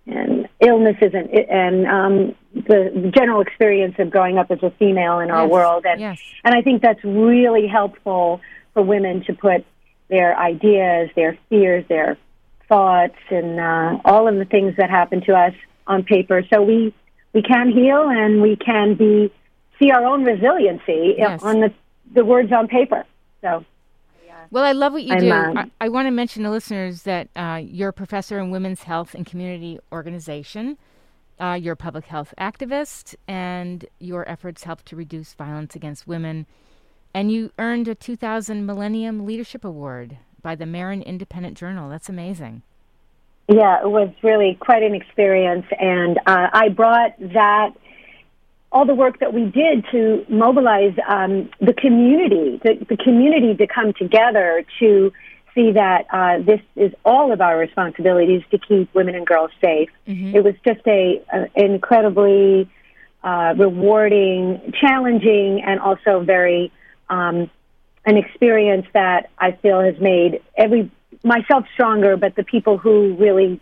and 0.07 0.47
illnesses 0.59 1.11
and 1.13 1.29
and 1.29 1.85
um, 1.87 2.35
the 2.53 3.11
general 3.15 3.41
experience 3.41 3.95
of 3.99 4.09
growing 4.09 4.37
up 4.37 4.49
as 4.51 4.61
a 4.63 4.71
female 4.71 5.19
in 5.19 5.29
our 5.31 5.43
Yes, 5.43 5.51
world. 5.51 5.85
And 5.85 5.99
yes. 6.01 6.19
and 6.43 6.55
I 6.55 6.61
think 6.61 6.81
that's 6.81 7.03
really 7.03 7.67
helpful 7.67 8.41
for 8.73 8.83
women 8.83 9.23
to 9.25 9.33
put 9.33 9.65
their 10.09 10.37
ideas, 10.37 11.09
their 11.15 11.37
fears, 11.49 11.85
their 11.89 12.17
thoughts, 12.69 13.17
and 13.29 13.59
uh, 13.59 13.99
all 14.05 14.27
of 14.27 14.35
the 14.35 14.45
things 14.45 14.75
that 14.77 14.89
happen 14.89 15.21
to 15.25 15.33
us 15.33 15.53
on 15.85 16.03
paper, 16.03 16.43
so 16.53 16.61
we 16.61 16.93
we 17.33 17.41
can 17.41 17.69
heal 17.71 18.09
and 18.09 18.41
we 18.41 18.55
can 18.55 18.95
be 18.95 19.31
see 19.79 19.91
our 19.91 20.03
own 20.05 20.23
resiliency 20.23 21.15
Yes. 21.17 21.43
on 21.43 21.59
the 21.59 21.73
the 22.13 22.23
words 22.25 22.51
on 22.51 22.67
paper. 22.67 23.03
So. 23.41 23.65
Well, 24.51 24.63
I 24.63 24.71
love 24.71 24.93
what 24.93 25.03
you 25.03 25.13
I'm, 25.13 25.19
do. 25.19 25.31
um, 25.31 25.57
I, 25.57 25.71
I 25.81 25.89
want 25.89 26.07
to 26.07 26.11
mention 26.11 26.43
to 26.43 26.49
listeners 26.49 27.03
that 27.03 27.29
uh, 27.35 27.61
you're 27.63 27.89
a 27.89 27.93
professor 27.93 28.39
in 28.39 28.51
women's 28.51 28.83
health 28.83 29.13
and 29.13 29.25
community 29.25 29.79
organization. 29.91 30.77
Uh, 31.39 31.53
you're 31.53 31.73
a 31.73 31.77
public 31.77 32.05
health 32.05 32.33
activist, 32.39 33.15
and 33.27 33.85
your 33.99 34.27
efforts 34.27 34.63
help 34.63 34.83
to 34.85 34.95
reduce 34.95 35.33
violence 35.33 35.75
against 35.75 36.07
women. 36.07 36.47
And 37.13 37.31
you 37.31 37.51
earned 37.59 37.87
a 37.87 37.95
2000 37.95 38.65
Millennium 38.65 39.25
Leadership 39.25 39.63
Award 39.63 40.17
by 40.41 40.55
the 40.55 40.65
Marin 40.65 41.01
Independent 41.01 41.57
Journal. 41.57 41.89
That's 41.89 42.09
amazing. 42.09 42.63
Yeah, 43.47 43.81
it 43.81 43.89
was 43.89 44.09
really 44.23 44.57
quite 44.59 44.83
an 44.83 44.93
experience, 44.93 45.65
and 45.79 46.17
uh, 46.25 46.47
I 46.51 46.69
brought 46.69 47.17
that 47.19 47.69
all 48.71 48.85
the 48.85 48.95
work 48.95 49.19
that 49.19 49.33
we 49.33 49.45
did 49.45 49.85
to 49.91 50.25
mobilize 50.29 50.93
um, 51.07 51.49
the 51.59 51.73
community, 51.73 52.59
the, 52.63 52.85
the 52.89 52.97
community 52.97 53.55
to 53.55 53.67
come 53.67 53.93
together 53.93 54.65
to 54.79 55.11
see 55.55 55.71
that 55.71 56.05
uh, 56.11 56.39
this 56.43 56.61
is 56.75 56.91
all 57.03 57.31
of 57.31 57.41
our 57.41 57.57
responsibilities 57.57 58.43
to 58.51 58.57
keep 58.57 58.93
women 58.93 59.15
and 59.15 59.25
girls 59.25 59.51
safe. 59.63 59.89
It 60.35 60.43
was 60.43 60.53
just 60.65 60.85
a, 60.85 61.23
a 61.33 61.47
incredibly 61.55 62.69
uh, 63.23 63.55
rewarding, 63.57 64.73
challenging, 64.79 65.63
and 65.65 65.79
also 65.79 66.19
very 66.19 66.71
um, 67.09 67.49
an 68.05 68.17
experience 68.17 68.85
that 68.93 69.29
I 69.39 69.53
feel 69.53 69.81
has 69.81 69.99
made 69.99 70.41
every 70.55 70.91
myself 71.23 71.65
stronger, 71.73 72.15
but 72.15 72.35
the 72.35 72.43
people 72.43 72.77
who 72.77 73.15
really 73.15 73.59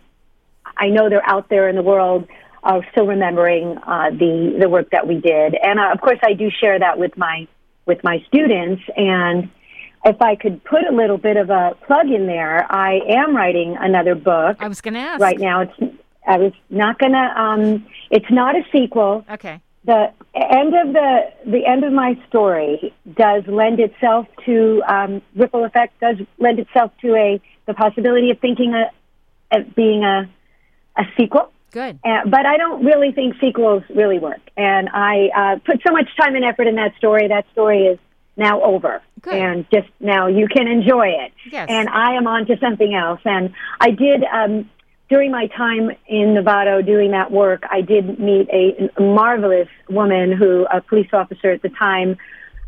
I 0.76 0.88
know 0.88 1.08
they're 1.08 1.28
out 1.28 1.48
there 1.48 1.68
in 1.68 1.76
the 1.76 1.82
world 1.82 2.28
are 2.66 2.84
still 2.90 3.06
remembering 3.06 3.78
uh, 3.78 4.10
the 4.10 4.56
the 4.60 4.68
work 4.68 4.90
that 4.90 5.06
we 5.06 5.16
did, 5.20 5.54
and 5.62 5.78
uh, 5.78 5.92
of 5.92 6.00
course 6.00 6.18
I 6.22 6.32
do 6.34 6.50
share 6.50 6.78
that 6.78 6.98
with 6.98 7.16
my 7.16 7.46
with 7.86 8.02
my 8.02 8.18
students. 8.26 8.82
And 8.96 9.48
if 10.04 10.20
I 10.20 10.34
could 10.36 10.62
put 10.64 10.82
a 10.84 10.94
little 10.94 11.18
bit 11.18 11.36
of 11.36 11.48
a 11.50 11.76
plug 11.86 12.08
in 12.10 12.26
there, 12.26 12.66
I 12.70 13.00
am 13.08 13.36
writing 13.36 13.76
another 13.80 14.14
book 14.16 14.56
I 14.60 14.68
was 14.68 14.80
going 14.80 14.94
to 14.94 15.00
ask. 15.00 15.20
right 15.20 15.38
now. 15.38 15.60
It's 15.62 15.96
I 16.26 16.38
was 16.38 16.52
not 16.68 16.98
gonna. 16.98 17.32
Um, 17.36 17.86
it's 18.10 18.30
not 18.30 18.56
a 18.56 18.62
sequel 18.72 19.24
Okay. 19.30 19.60
the 19.84 20.12
end 20.34 20.74
of 20.74 20.92
the 20.92 21.10
the 21.46 21.64
end 21.64 21.84
of 21.84 21.92
my 21.92 22.18
story 22.28 22.92
does 23.16 23.44
lend 23.46 23.78
itself 23.78 24.26
to 24.44 24.82
um, 24.88 25.22
ripple 25.36 25.64
effect 25.64 26.00
does 26.00 26.16
lend 26.38 26.58
itself 26.58 26.90
to 27.02 27.14
a 27.14 27.40
the 27.66 27.74
possibility 27.74 28.30
of 28.32 28.40
thinking 28.40 28.74
a 28.74 28.90
of 29.56 29.72
being 29.76 30.02
a 30.02 30.28
a 30.96 31.04
sequel 31.16 31.52
Good. 31.72 31.98
Uh, 32.04 32.20
but 32.26 32.46
I 32.46 32.56
don't 32.56 32.84
really 32.84 33.12
think 33.12 33.34
sequels 33.40 33.82
really 33.94 34.18
work. 34.18 34.40
And 34.56 34.88
I 34.88 35.28
uh, 35.36 35.58
put 35.64 35.82
so 35.86 35.92
much 35.92 36.08
time 36.18 36.34
and 36.34 36.44
effort 36.44 36.66
in 36.66 36.76
that 36.76 36.96
story. 36.96 37.28
That 37.28 37.46
story 37.52 37.86
is 37.86 37.98
now 38.36 38.62
over. 38.62 39.02
Good. 39.20 39.34
And 39.34 39.70
just 39.70 39.88
now 40.00 40.26
you 40.26 40.46
can 40.48 40.68
enjoy 40.68 41.08
it. 41.08 41.32
Yes. 41.50 41.66
And 41.68 41.88
I 41.88 42.14
am 42.14 42.26
on 42.26 42.46
to 42.46 42.58
something 42.58 42.94
else. 42.94 43.20
And 43.24 43.52
I 43.80 43.90
did, 43.90 44.24
um, 44.24 44.70
during 45.08 45.30
my 45.30 45.46
time 45.48 45.90
in 46.06 46.34
Novato 46.34 46.84
doing 46.84 47.12
that 47.12 47.30
work, 47.30 47.64
I 47.70 47.80
did 47.80 48.18
meet 48.18 48.48
a, 48.50 48.90
a 48.96 49.00
marvelous 49.00 49.68
woman 49.88 50.32
who, 50.32 50.66
a 50.72 50.80
police 50.80 51.08
officer 51.12 51.50
at 51.50 51.62
the 51.62 51.70
time, 51.70 52.16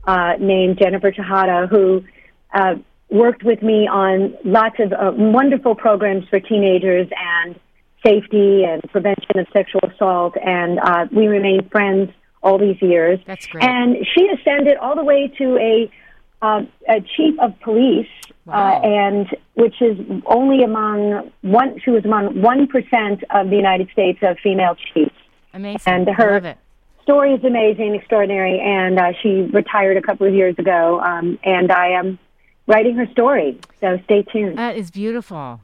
uh, 0.06 0.34
named 0.38 0.78
Jennifer 0.78 1.10
Tejada, 1.10 1.66
who 1.66 2.04
uh, 2.54 2.76
worked 3.10 3.42
with 3.42 3.62
me 3.62 3.88
on 3.88 4.36
lots 4.44 4.76
of 4.78 4.92
uh, 4.92 5.12
wonderful 5.14 5.74
programs 5.74 6.28
for 6.28 6.40
teenagers 6.40 7.08
and 7.16 7.58
safety 8.04 8.64
and 8.64 8.82
prevention 8.90 9.38
of 9.38 9.46
sexual 9.52 9.80
assault. 9.92 10.34
And 10.44 10.78
uh, 10.80 11.06
we 11.12 11.26
remained 11.26 11.70
friends 11.70 12.10
all 12.42 12.58
these 12.58 12.80
years. 12.80 13.18
That's 13.26 13.46
great. 13.46 13.64
And 13.64 13.96
she 14.14 14.28
ascended 14.28 14.76
all 14.78 14.94
the 14.94 15.04
way 15.04 15.28
to 15.38 15.56
a, 15.56 15.90
uh, 16.42 16.62
a 16.88 17.00
chief 17.16 17.38
of 17.40 17.58
police, 17.60 18.08
Wow. 18.46 18.54
uh, 18.54 18.86
and 18.86 19.26
which 19.54 19.82
is 19.82 19.98
only 20.24 20.62
among 20.64 21.30
one. 21.42 21.78
She 21.84 21.90
was 21.90 22.04
among 22.06 22.40
one 22.40 22.66
percent 22.66 23.22
of 23.30 23.50
the 23.50 23.56
United 23.56 23.90
States 23.90 24.20
of 24.22 24.38
female 24.38 24.74
chiefs. 24.94 25.14
Amazing. 25.52 25.92
and 25.92 26.08
her-. 26.08 26.54
Story 27.02 27.32
is 27.34 27.42
amazing, 27.44 27.94
extraordinary, 27.94 28.60
and 28.60 28.98
uh, 28.98 29.12
she 29.22 29.42
retired 29.52 29.96
a 29.96 30.02
couple 30.02 30.26
of 30.26 30.34
years 30.34 30.54
ago. 30.58 31.00
Um, 31.00 31.38
and 31.42 31.72
I 31.72 31.88
am 31.88 32.18
writing 32.66 32.96
her 32.96 33.06
story, 33.12 33.58
so 33.80 33.98
stay 34.04 34.22
tuned. 34.22 34.56
That 34.58 34.76
is 34.76 34.90
beautiful. 34.90 35.60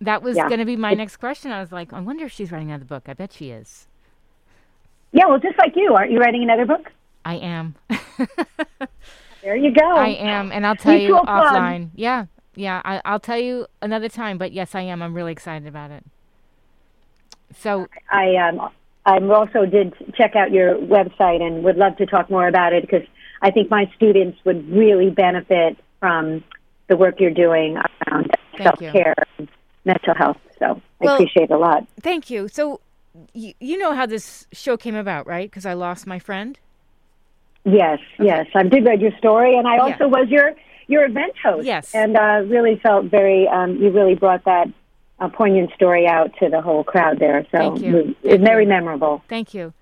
That 0.00 0.22
was 0.22 0.36
Yeah. 0.36 0.48
going 0.48 0.60
to 0.60 0.64
be 0.66 0.76
my 0.76 0.94
next 0.94 1.16
question. 1.16 1.50
I 1.52 1.60
was 1.60 1.72
like, 1.72 1.92
I 1.92 2.00
wonder 2.00 2.26
if 2.26 2.32
she's 2.32 2.52
writing 2.52 2.68
another 2.70 2.84
book. 2.84 3.04
I 3.08 3.14
bet 3.14 3.32
she 3.32 3.50
is. 3.50 3.86
yeah, 5.12 5.26
well, 5.26 5.38
just 5.38 5.56
like 5.58 5.72
you, 5.76 5.94
aren't 5.94 6.10
you 6.10 6.18
writing 6.18 6.42
another 6.42 6.66
book? 6.66 6.90
I 7.24 7.36
am. 7.36 7.74
There 9.42 9.54
you 9.56 9.72
go. 9.72 9.94
I 9.96 10.08
am, 10.08 10.50
and 10.50 10.66
I'll 10.66 10.74
tell 10.74 10.94
you 10.94 11.06
Mutual 11.10 11.20
plug. 11.22 11.44
offline. 11.54 11.90
Yeah, 11.94 12.26
yeah. 12.56 12.82
I, 12.84 13.00
I'll 13.04 13.20
tell 13.20 13.38
you 13.38 13.68
another 13.80 14.08
time. 14.08 14.38
But 14.38 14.50
yes, 14.50 14.74
I 14.74 14.80
am. 14.80 15.02
I'm 15.02 15.14
really 15.14 15.30
excited 15.30 15.68
about 15.68 15.92
it. 15.92 16.02
So 17.56 17.86
I 18.10 18.34
um, 18.34 18.68
I 19.04 19.18
also 19.18 19.64
did 19.64 19.94
check 20.16 20.34
out 20.34 20.50
your 20.50 20.74
website 20.74 21.42
and 21.42 21.62
would 21.62 21.76
love 21.76 21.96
to 21.98 22.06
talk 22.06 22.28
more 22.28 22.48
about 22.48 22.72
it 22.72 22.82
because 22.82 23.06
I 23.40 23.52
think 23.52 23.70
my 23.70 23.88
students 23.94 24.36
would 24.44 24.68
really 24.68 25.10
benefit 25.10 25.76
from 26.00 26.42
the 26.88 26.96
work 26.96 27.20
you're 27.20 27.30
doing 27.30 27.76
around 28.08 28.32
self 28.58 28.80
care 28.80 29.14
and 29.38 29.48
mental 29.86 30.14
health. 30.14 30.36
So 30.58 30.80
I 31.00 31.14
appreciate 31.14 31.44
it 31.44 31.50
a 31.52 31.56
lot. 31.58 31.86
thank 32.02 32.28
you. 32.28 32.48
So 32.48 32.80
y- 33.34 33.54
you 33.60 33.78
know 33.78 33.94
how 33.94 34.04
this 34.04 34.46
show 34.52 34.76
came 34.76 34.94
about, 34.96 35.26
right? 35.26 35.48
Because 35.50 35.64
I 35.64 35.72
lost 35.72 36.06
my 36.06 36.18
friend. 36.18 36.58
Yes, 37.64 37.98
yes, 38.20 38.46
I 38.54 38.62
did 38.62 38.84
read 38.86 39.00
your 39.00 39.16
story, 39.18 39.56
and 39.58 39.66
I 39.66 39.78
also 39.78 40.04
Yeah. 40.04 40.06
was 40.18 40.28
your 40.28 40.52
your 40.88 41.04
event 41.04 41.34
host. 41.42 41.66
Yes. 41.66 41.92
and 41.94 42.16
uh, 42.16 42.42
really 42.46 42.76
felt 42.82 43.06
very. 43.06 43.48
Um, 43.48 43.76
you 43.76 43.90
really 43.90 44.14
brought 44.14 44.44
that 44.44 44.68
uh, 45.18 45.28
poignant 45.28 45.72
story 45.74 46.06
out 46.06 46.30
to 46.40 46.48
the 46.48 46.60
whole 46.60 46.84
crowd 46.84 47.18
there. 47.18 47.42
So 47.50 47.58
Thank 47.58 47.80
you. 47.82 48.14
it 48.22 48.40
was, 48.40 48.40
very 48.40 48.62
you. 48.64 48.68
memorable. 48.68 49.22
Thank 49.28 49.52
you. 49.54 49.72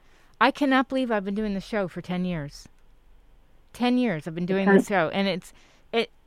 I 0.40 0.50
cannot 0.50 0.88
believe 0.88 1.10
I've 1.10 1.24
been 1.24 1.34
doing 1.34 1.52
the 1.54 1.60
show 1.60 1.88
for 1.88 2.00
10 2.00 2.24
years. 2.24 2.68
10 3.72 3.98
years 3.98 4.26
I've 4.26 4.34
been 4.34 4.46
doing 4.46 4.66
the 4.72 4.82
show 4.82 5.08
and 5.12 5.26
it's 5.26 5.50
it 5.50 5.56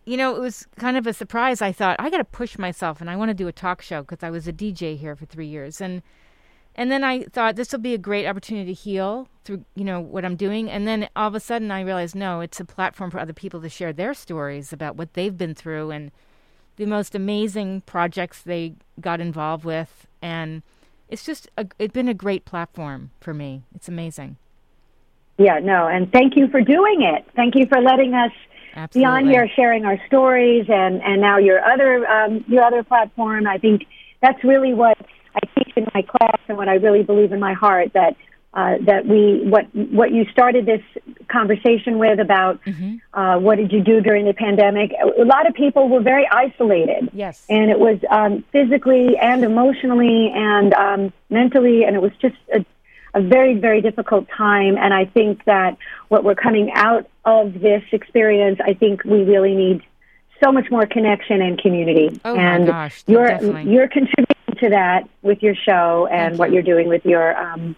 you 0.08 0.16
know 0.16 0.36
it 0.36 0.40
was 0.40 0.66
kind 0.78 0.96
of 0.96 1.06
a 1.06 1.14
surprise. 1.14 1.62
I 1.62 1.74
thought 1.74 1.98
I 2.00 2.10
got 2.10 2.18
to 2.18 2.24
push 2.24 2.58
myself 2.58 3.02
and 3.02 3.10
I 3.10 3.18
want 3.18 3.30
to 3.30 3.36
do 3.36 3.50
a 3.50 3.52
talk 3.52 3.82
show 3.82 4.02
because 4.02 4.24
I 4.24 4.30
was 4.30 4.48
a 4.48 4.54
DJ 4.54 4.98
here 4.98 5.16
for 5.16 5.26
3 5.26 5.46
years 5.46 5.82
and 5.82 6.02
and 6.76 6.92
then 6.92 7.04
I 7.04 7.24
thought 7.24 7.56
this 7.56 7.72
will 7.72 7.80
be 7.80 7.94
a 7.94 7.98
great 7.98 8.26
opportunity 8.26 8.74
to 8.74 8.80
heal 8.80 9.28
through 9.44 9.66
you 9.76 9.84
know 9.84 10.00
what 10.00 10.24
I'm 10.24 10.38
doing 10.38 10.70
and 10.70 10.88
then 10.88 11.10
all 11.16 11.28
of 11.28 11.36
a 11.36 11.42
sudden 11.42 11.72
I 11.72 11.82
realized 11.82 12.16
no, 12.16 12.40
it's 12.40 12.60
a 12.60 12.66
platform 12.66 13.12
for 13.12 13.20
other 13.20 13.34
people 13.34 13.62
to 13.62 13.70
share 13.70 13.92
their 13.92 14.14
stories 14.14 14.72
about 14.72 14.96
what 14.96 15.14
they've 15.14 15.38
been 15.38 15.54
through 15.54 15.92
and 15.92 16.12
the 16.78 16.86
most 16.86 17.14
amazing 17.14 17.82
projects 17.82 18.42
they 18.42 18.76
got 19.02 19.20
involved 19.20 19.66
with 19.66 20.08
and 20.22 20.64
it's 21.10 21.26
just 21.26 21.50
a, 21.58 21.68
it's 21.80 21.94
been 21.94 22.08
a 22.08 22.14
great 22.14 22.46
platform 22.46 23.12
for 23.20 23.34
me. 23.34 23.64
It's 23.76 23.88
amazing. 23.88 24.38
Yeah, 25.38 25.60
no, 25.60 25.88
and 25.88 26.12
thank 26.12 26.36
you 26.36 26.48
for 26.48 26.62
doing 26.62 27.02
it. 27.02 27.26
Thank 27.36 27.56
you 27.56 27.66
for 27.68 27.80
letting 27.82 28.14
us 28.14 28.32
Absolutely. 28.76 29.02
be 29.02 29.06
on 29.06 29.28
here 29.28 29.50
sharing 29.56 29.86
our 29.86 30.00
stories 30.08 30.66
and 30.70 31.02
and 31.02 31.22
now 31.22 31.38
your 31.38 31.60
other 31.64 32.06
um, 32.08 32.44
your 32.48 32.64
other 32.64 32.84
platform. 32.84 33.48
I 33.48 33.58
think 33.58 33.86
that's 34.22 34.44
really 34.44 34.74
what 34.74 34.98
I 35.36 35.40
teach 35.58 35.74
in 35.76 35.88
my 35.94 36.02
class 36.02 36.40
and 36.48 36.58
what 36.58 36.68
I 36.70 36.76
really 36.76 37.04
believe 37.04 37.32
in 37.32 37.40
my 37.40 37.54
heart 37.54 37.94
that 37.94 38.16
uh, 38.54 38.76
that 38.82 39.06
we 39.06 39.42
what 39.48 39.66
what 39.74 40.12
you 40.12 40.26
started 40.32 40.66
this 40.66 40.82
conversation 41.28 42.00
with 42.00 42.20
about 42.20 42.64
Mhm. 42.66 43.00
uh, 43.14 43.38
what 43.40 43.58
did 43.58 43.72
you 43.72 43.82
do 43.82 44.02
during 44.02 44.26
the 44.26 44.34
pandemic. 44.34 44.92
A 45.00 45.26
lot 45.26 45.48
of 45.48 45.54
people 45.54 45.90
were 45.90 46.00
very 46.00 46.28
isolated. 46.32 47.10
Yes. 47.14 47.46
And 47.50 47.70
it 47.70 47.80
was 47.80 48.00
um, 48.10 48.44
physically 48.52 49.18
and 49.18 49.44
emotionally 49.44 50.32
and 50.34 50.74
um, 50.74 51.14
mentally, 51.30 51.84
and 51.84 51.96
it 51.96 52.02
was 52.02 52.14
just 52.22 52.36
a, 52.54 52.66
a 53.18 53.22
very, 53.22 53.56
very 53.56 53.82
difficult 53.82 54.28
time. 54.36 54.78
And 54.78 54.94
I 54.94 55.06
think 55.06 55.44
that 55.46 55.78
what 56.10 56.24
we're 56.24 56.36
coming 56.36 56.72
out 56.74 57.10
of 57.26 57.54
this 57.54 57.84
experience, 57.92 58.60
I 58.64 58.74
think 58.74 59.04
we 59.04 59.24
really 59.24 59.56
need 59.56 59.82
so 60.44 60.52
much 60.52 60.70
more 60.70 60.86
connection 60.86 61.42
and 61.42 61.60
community. 61.60 62.20
Oh 62.24 62.36
my 62.36 62.42
and 62.44 62.68
gosh, 62.68 63.04
you're 63.08 63.28
definitely. 63.28 63.74
you're 63.74 63.88
contributing 63.88 64.56
to 64.62 64.70
that 64.70 65.10
with 65.24 65.42
your 65.42 65.56
show 65.56 66.08
and 66.12 66.34
Thank 66.34 66.40
what 66.40 66.50
you. 66.50 66.56
you're 66.56 66.64
doing 66.64 66.88
with 66.88 67.04
your 67.06 67.36
um, 67.36 67.76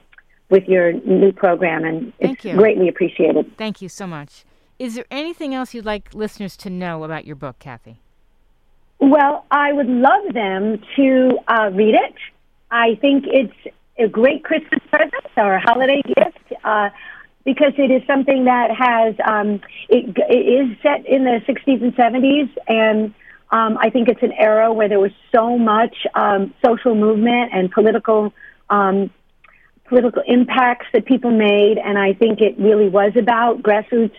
with 0.49 0.67
your 0.67 0.91
new 0.91 1.31
program, 1.31 1.85
and 1.85 2.13
Thank 2.17 2.39
it's 2.39 2.45
you. 2.45 2.55
greatly 2.55 2.89
appreciated. 2.89 3.55
Thank 3.57 3.81
you 3.81 3.87
so 3.87 4.05
much. 4.05 4.43
Is 4.77 4.95
there 4.95 5.05
anything 5.09 5.53
else 5.53 5.73
you'd 5.73 5.85
like 5.85 6.13
listeners 6.13 6.57
to 6.57 6.69
know 6.69 7.03
about 7.03 7.25
your 7.25 7.35
book, 7.35 7.59
Kathy? 7.59 8.01
Well, 8.99 9.45
I 9.51 9.71
would 9.71 9.87
love 9.87 10.33
them 10.33 10.81
to 10.97 11.37
uh, 11.47 11.69
read 11.71 11.95
it. 11.95 12.15
I 12.71 12.95
think 12.95 13.25
it's 13.27 13.53
a 13.99 14.07
great 14.07 14.43
Christmas 14.43 14.79
present 14.89 15.13
or 15.37 15.55
a 15.55 15.59
holiday 15.59 16.01
gift 16.01 16.53
uh, 16.63 16.89
because 17.45 17.73
it 17.77 17.91
is 17.91 18.05
something 18.05 18.45
that 18.45 18.69
has 18.71 19.15
um, 19.25 19.61
it, 19.89 20.15
it 20.29 20.33
is 20.33 20.77
set 20.81 21.05
in 21.05 21.23
the 21.23 21.41
60s 21.47 21.81
and 21.81 21.95
70s, 21.95 22.49
and 22.67 23.13
um, 23.51 23.77
I 23.79 23.89
think 23.89 24.07
it's 24.07 24.21
an 24.21 24.33
era 24.33 24.71
where 24.71 24.87
there 24.87 24.99
was 24.99 25.11
so 25.33 25.57
much 25.57 25.95
um, 26.13 26.53
social 26.63 26.95
movement 26.95 27.51
and 27.53 27.71
political 27.71 28.33
um, 28.69 29.09
political 29.85 30.21
impacts 30.27 30.85
that 30.93 31.05
people 31.05 31.31
made, 31.31 31.77
and 31.79 31.97
I 31.97 32.13
think 32.13 32.41
it 32.41 32.57
really 32.59 32.89
was 32.89 33.13
about 33.15 33.63
grassroots 33.63 34.15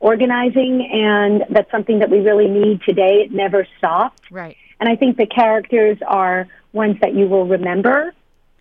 organizing, 0.00 0.88
and 0.92 1.44
that's 1.48 1.70
something 1.70 2.00
that 2.00 2.10
we 2.10 2.18
really 2.18 2.48
need 2.48 2.82
today. 2.82 3.22
It 3.24 3.32
never 3.32 3.66
stopped. 3.78 4.20
Right. 4.32 4.56
And 4.80 4.88
I 4.88 4.96
think 4.96 5.16
the 5.16 5.26
characters 5.26 5.98
are 6.04 6.48
ones 6.72 6.96
that 7.02 7.14
you 7.14 7.28
will 7.28 7.46
remember, 7.46 8.12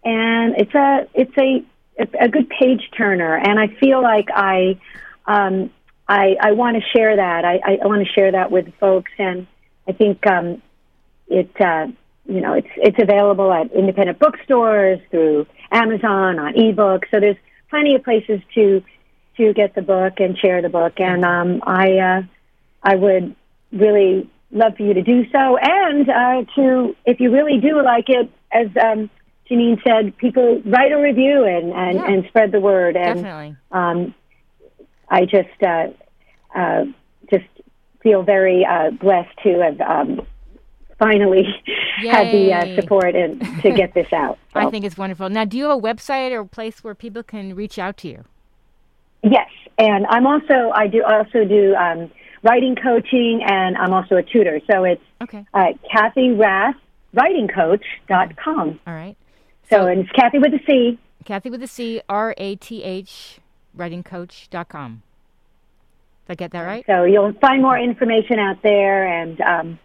and 0.04 0.31
it's 0.62 0.74
a 0.76 1.08
it's 1.14 1.38
a 1.38 1.66
a 2.20 2.30
good 2.30 2.50
page 2.50 2.90
turner. 2.98 3.36
And 3.36 3.60
I 3.60 3.68
feel 3.80 4.02
like 4.02 4.30
I 4.34 4.80
um, 5.26 5.72
I, 6.08 6.36
I 6.42 6.52
want 6.54 6.78
to 6.78 6.84
share 6.98 7.16
that. 7.16 7.46
I, 7.46 7.62
I, 7.64 7.78
I 7.84 7.88
want 7.88 8.06
to 8.06 8.14
share 8.14 8.32
that 8.32 8.52
with 8.52 8.74
folks, 8.80 9.12
and 9.18 9.48
I 9.88 9.94
think 9.94 10.26
um, 10.28 10.62
it 11.28 11.50
uh, 11.60 11.88
you 12.26 12.42
know 12.42 12.54
it's 12.54 12.68
it's 12.76 12.98
available 13.02 13.52
at 13.52 13.72
independent 13.72 14.20
bookstores 14.20 15.00
through 15.10 15.48
Amazon 15.72 16.40
on 16.40 16.56
ebook. 16.56 17.06
So 17.12 17.20
there's 17.20 17.38
plenty 17.70 17.96
of 17.96 18.04
places 18.04 18.42
to 18.56 18.84
to 19.38 19.54
get 19.54 19.76
the 19.76 19.82
book 19.82 20.20
and 20.20 20.38
share 20.38 20.62
the 20.62 20.70
book. 20.70 21.00
And 21.00 21.24
um, 21.24 21.62
I 21.66 21.98
uh, 21.98 22.22
I 22.84 22.96
would 22.96 23.36
really 23.72 24.30
love 24.52 24.76
for 24.76 24.84
you 24.84 24.94
to 24.94 25.04
do 25.04 25.30
so, 25.32 25.58
and 25.58 26.10
uh, 26.10 26.44
to 26.56 26.96
if 27.06 27.20
you 27.20 27.32
really 27.32 27.60
do 27.60 27.82
like 27.82 28.10
it, 28.10 28.30
as 28.52 28.68
um, 28.84 29.10
Janine 29.52 29.82
said, 29.84 30.16
people 30.18 30.62
write 30.66 30.92
a 30.92 30.98
review 31.02 31.44
and 31.44 31.74
and, 31.74 31.96
Yeah. 31.96 32.12
and 32.12 32.26
spread 32.30 32.52
the 32.52 32.60
word. 32.62 32.96
And 32.96 33.22
Definitely. 33.22 33.56
um, 33.72 34.16
I 35.10 35.26
just 35.26 35.62
uh, 35.62 35.88
uh, 36.56 36.86
just 37.30 37.46
feel 38.02 38.24
very 38.24 38.66
uh, 38.66 38.92
blessed 38.92 39.38
to 39.44 39.60
have 39.62 39.82
um, 39.82 40.26
finally 40.98 41.44
had 42.10 42.32
the 42.32 42.54
uh, 42.54 42.76
support 42.76 43.16
and 43.16 43.42
to 43.62 43.72
get 43.74 43.94
this 43.94 44.08
out. 44.14 44.40
I 44.56 44.70
think 44.70 44.86
it's 44.86 44.98
wonderful. 44.98 45.30
Now, 45.30 45.44
do 45.46 45.58
you 45.58 45.66
have 45.70 45.78
a 45.78 45.82
website 45.82 46.32
or 46.32 46.40
a 46.42 46.46
place 46.48 46.84
where 46.84 46.96
people 46.96 47.24
can 47.24 47.54
reach 47.56 47.78
out 47.78 47.98
to 47.98 48.08
you? 48.08 48.24
yes, 49.24 49.50
and 49.78 50.08
I'm 50.08 50.26
also 50.26 50.72
I 50.74 50.88
do 50.88 51.04
also 51.04 51.44
do 51.46 51.76
um, 51.76 52.10
writing 52.44 52.76
coaching, 52.76 53.44
and 53.46 53.78
I'm 53.78 53.94
also 53.94 54.16
a 54.16 54.24
tutor. 54.24 54.60
So 54.72 54.84
it's 54.86 55.02
Okay. 55.22 55.46
uh, 55.54 55.74
Kathy 55.92 56.32
Rath 56.32 56.76
writingcoach.com. 57.14 58.80
All 58.88 58.94
right. 58.94 59.18
So, 59.72 59.88
and 59.88 60.02
it's 60.02 60.12
Kathy 60.12 60.40
with 60.40 60.54
a 60.54 60.60
C. 60.68 61.00
Kathy 61.24 61.50
with 61.50 61.64
a 61.64 61.68
C, 61.68 62.02
R 62.10 62.34
A 62.38 62.56
T 62.56 62.84
H, 62.84 63.40
writingcoach.com. 63.78 65.04
Did 66.28 66.32
I 66.32 66.36
get 66.36 66.52
that 66.52 66.62
right? 66.62 66.86
So 66.88 67.04
you'll 67.04 67.34
find 67.34 67.62
more 67.62 67.80
information 67.80 68.38
out 68.38 68.62
there, 68.64 69.08
and 69.08 69.40
um, 69.42 69.80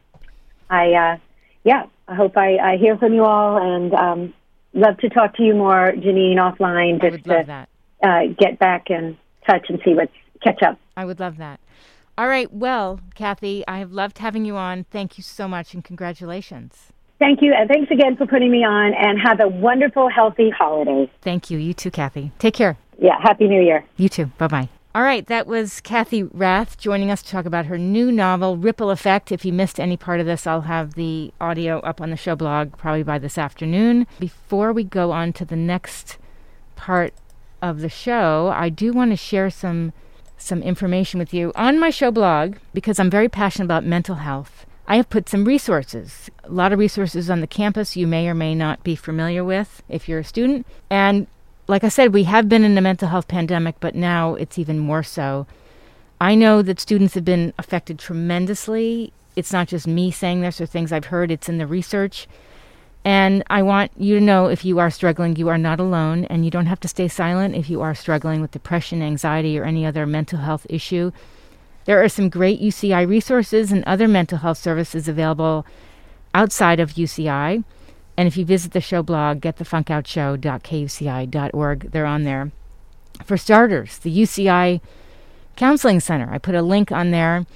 I, 0.68 0.92
uh, 0.92 1.18
yeah, 1.64 1.84
I 2.08 2.14
hope 2.14 2.36
I, 2.36 2.56
I 2.56 2.76
hear 2.78 2.98
from 2.98 3.14
you 3.14 3.24
all, 3.24 3.58
and 3.58 3.94
um, 3.94 4.34
love 4.74 4.98
to 4.98 5.08
talk 5.08 5.36
to 5.36 5.42
you 5.42 5.54
more, 5.54 5.92
Janine, 5.92 6.36
offline, 6.36 7.00
just 7.00 7.24
to 7.24 7.66
uh, 8.02 8.20
get 8.38 8.58
back 8.58 8.90
in 8.90 9.16
touch 9.46 9.66
and 9.68 9.80
see 9.84 9.94
what's 9.94 10.12
catch 10.42 10.62
up. 10.62 10.78
I 10.96 11.04
would 11.04 11.20
love 11.20 11.36
that. 11.38 11.60
All 12.18 12.28
right. 12.28 12.52
Well, 12.52 13.00
Kathy, 13.14 13.62
I 13.68 13.78
have 13.78 13.92
loved 13.92 14.18
having 14.18 14.44
you 14.44 14.56
on. 14.56 14.84
Thank 14.84 15.18
you 15.18 15.22
so 15.22 15.46
much 15.46 15.74
and 15.74 15.84
congratulations. 15.84 16.92
Thank 17.18 17.40
you. 17.42 17.54
And 17.54 17.68
thanks 17.68 17.90
again 17.90 18.16
for 18.16 18.26
putting 18.26 18.50
me 18.50 18.64
on 18.64 18.92
and 18.94 19.18
have 19.18 19.40
a 19.40 19.48
wonderful, 19.48 20.08
healthy 20.08 20.50
holiday. 20.50 21.10
Thank 21.22 21.50
you. 21.50 21.58
You 21.58 21.72
too, 21.72 21.90
Kathy. 21.90 22.32
Take 22.38 22.54
care. 22.54 22.76
Yeah. 22.98 23.18
Happy 23.22 23.48
New 23.48 23.62
Year. 23.62 23.84
You 23.96 24.08
too. 24.08 24.26
Bye 24.38 24.48
bye. 24.48 24.68
All 24.96 25.02
right, 25.02 25.26
that 25.26 25.46
was 25.46 25.82
Kathy 25.82 26.22
Rath 26.22 26.78
joining 26.78 27.10
us 27.10 27.22
to 27.22 27.30
talk 27.30 27.44
about 27.44 27.66
her 27.66 27.76
new 27.76 28.10
novel, 28.10 28.56
Ripple 28.56 28.88
Effect. 28.88 29.30
If 29.30 29.44
you 29.44 29.52
missed 29.52 29.78
any 29.78 29.98
part 29.98 30.20
of 30.20 30.26
this, 30.26 30.46
I'll 30.46 30.62
have 30.62 30.94
the 30.94 31.34
audio 31.38 31.80
up 31.80 32.00
on 32.00 32.08
the 32.08 32.16
show 32.16 32.34
blog 32.34 32.78
probably 32.78 33.02
by 33.02 33.18
this 33.18 33.36
afternoon. 33.36 34.06
Before 34.18 34.72
we 34.72 34.84
go 34.84 35.12
on 35.12 35.34
to 35.34 35.44
the 35.44 35.54
next 35.54 36.16
part 36.76 37.12
of 37.60 37.80
the 37.80 37.90
show, 37.90 38.50
I 38.54 38.70
do 38.70 38.94
want 38.94 39.10
to 39.10 39.18
share 39.18 39.50
some 39.50 39.92
some 40.38 40.62
information 40.62 41.18
with 41.18 41.34
you 41.34 41.52
on 41.54 41.78
my 41.78 41.90
show 41.90 42.10
blog 42.10 42.56
because 42.72 42.98
I'm 42.98 43.10
very 43.10 43.28
passionate 43.28 43.66
about 43.66 43.84
mental 43.84 44.14
health. 44.14 44.64
I 44.88 44.96
have 44.96 45.10
put 45.10 45.28
some 45.28 45.44
resources, 45.44 46.30
a 46.44 46.50
lot 46.50 46.72
of 46.72 46.78
resources 46.78 47.28
on 47.28 47.40
the 47.40 47.46
campus 47.48 47.96
you 47.96 48.06
may 48.06 48.28
or 48.28 48.34
may 48.34 48.54
not 48.54 48.84
be 48.84 48.94
familiar 48.94 49.42
with 49.42 49.82
if 49.88 50.08
you're 50.08 50.20
a 50.20 50.24
student. 50.24 50.66
And 50.88 51.26
like 51.66 51.82
I 51.82 51.88
said, 51.88 52.14
we 52.14 52.24
have 52.24 52.48
been 52.48 52.64
in 52.64 52.78
a 52.78 52.80
mental 52.80 53.08
health 53.08 53.26
pandemic, 53.26 53.76
but 53.80 53.96
now 53.96 54.34
it's 54.34 54.58
even 54.58 54.78
more 54.78 55.02
so. 55.02 55.46
I 56.20 56.34
know 56.34 56.62
that 56.62 56.80
students 56.80 57.14
have 57.14 57.24
been 57.24 57.52
affected 57.58 57.98
tremendously. 57.98 59.12
It's 59.34 59.52
not 59.52 59.68
just 59.68 59.88
me 59.88 60.10
saying 60.12 60.40
this 60.40 60.60
or 60.60 60.66
things 60.66 60.92
I've 60.92 61.06
heard, 61.06 61.30
it's 61.30 61.48
in 61.48 61.58
the 61.58 61.66
research. 61.66 62.28
And 63.04 63.44
I 63.48 63.62
want 63.62 63.92
you 63.96 64.18
to 64.18 64.24
know 64.24 64.46
if 64.46 64.64
you 64.64 64.78
are 64.78 64.90
struggling, 64.90 65.36
you 65.36 65.48
are 65.48 65.58
not 65.58 65.78
alone, 65.78 66.24
and 66.24 66.44
you 66.44 66.50
don't 66.50 66.66
have 66.66 66.80
to 66.80 66.88
stay 66.88 67.06
silent 67.06 67.54
if 67.54 67.70
you 67.70 67.80
are 67.80 67.94
struggling 67.94 68.40
with 68.40 68.50
depression, 68.50 69.02
anxiety, 69.02 69.58
or 69.58 69.64
any 69.64 69.84
other 69.84 70.06
mental 70.06 70.40
health 70.40 70.66
issue. 70.68 71.12
There 71.86 72.02
are 72.02 72.08
some 72.08 72.28
great 72.28 72.60
UCI 72.60 73.08
resources 73.08 73.70
and 73.70 73.84
other 73.84 74.08
mental 74.08 74.38
health 74.38 74.58
services 74.58 75.06
available 75.06 75.64
outside 76.34 76.80
of 76.80 76.94
UCI. 76.94 77.62
And 78.16 78.26
if 78.26 78.36
you 78.36 78.44
visit 78.44 78.72
the 78.72 78.80
show 78.80 79.04
blog, 79.04 79.40
getthefunkoutshow.kuci.org, 79.40 81.92
they're 81.92 82.06
on 82.06 82.24
there. 82.24 82.50
For 83.24 83.36
starters, 83.36 83.98
the 83.98 84.16
UCI 84.16 84.80
Counseling 85.54 86.00
Center, 86.00 86.28
I 86.30 86.38
put 86.38 86.56
a 86.56 86.62
link 86.62 86.90
on 86.90 87.12
there. 87.12 87.46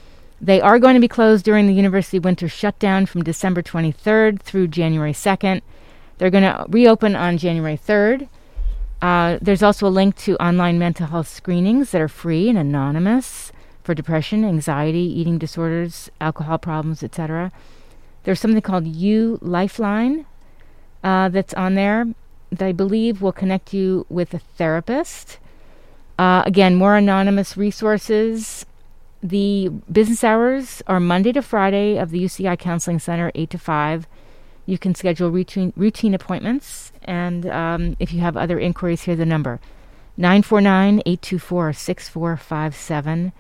They 0.40 0.60
are 0.60 0.78
going 0.78 0.94
to 0.94 1.00
be 1.00 1.08
closed 1.08 1.44
during 1.44 1.66
the 1.66 1.74
university 1.74 2.20
winter 2.20 2.48
shutdown 2.48 3.06
from 3.06 3.24
December 3.24 3.62
23rd 3.62 4.40
through 4.40 4.68
January 4.68 5.12
2nd. 5.12 5.62
They're 6.18 6.30
going 6.30 6.44
to 6.44 6.66
reopen 6.68 7.16
on 7.16 7.36
January 7.36 7.76
3rd. 7.76 8.28
Uh, 9.02 9.38
there's 9.42 9.62
also 9.62 9.86
a 9.86 9.88
link 9.88 10.16
to 10.18 10.40
online 10.42 10.78
mental 10.78 11.08
health 11.08 11.28
screenings 11.28 11.90
that 11.90 12.00
are 12.00 12.08
free 12.08 12.48
and 12.48 12.56
anonymous 12.56 13.52
for 13.82 13.94
depression, 13.94 14.44
anxiety, 14.44 14.98
eating 14.98 15.38
disorders, 15.38 16.10
alcohol 16.20 16.58
problems, 16.58 17.02
etc. 17.02 17.50
There's 18.24 18.40
something 18.40 18.60
called 18.60 18.86
U 18.86 19.38
Lifeline, 19.40 20.26
uh, 21.02 21.28
that's 21.28 21.54
on 21.54 21.74
there 21.74 22.06
that 22.50 22.66
I 22.66 22.72
believe 22.72 23.22
will 23.22 23.32
connect 23.32 23.72
you 23.72 24.06
with 24.08 24.34
a 24.34 24.38
therapist. 24.38 25.38
Uh, 26.18 26.42
again, 26.44 26.74
more 26.74 26.96
anonymous 26.96 27.56
resources. 27.56 28.66
The 29.22 29.68
business 29.90 30.24
hours 30.24 30.82
are 30.86 31.00
Monday 31.00 31.32
to 31.32 31.42
Friday 31.42 31.96
of 31.96 32.10
the 32.10 32.22
UCI 32.22 32.58
Counseling 32.58 32.98
Center, 32.98 33.30
8 33.34 33.50
to 33.50 33.58
5. 33.58 34.06
You 34.66 34.78
can 34.78 34.94
schedule 34.94 35.30
routine, 35.30 35.72
routine 35.76 36.14
appointments. 36.14 36.92
And 37.04 37.46
um, 37.46 37.96
if 37.98 38.12
you 38.12 38.20
have 38.20 38.36
other 38.36 38.58
inquiries, 38.58 39.02
here's 39.02 39.18
the 39.18 39.26
number 39.26 39.60
949 40.16 41.02
824 41.06 41.72
6457. 41.72 43.32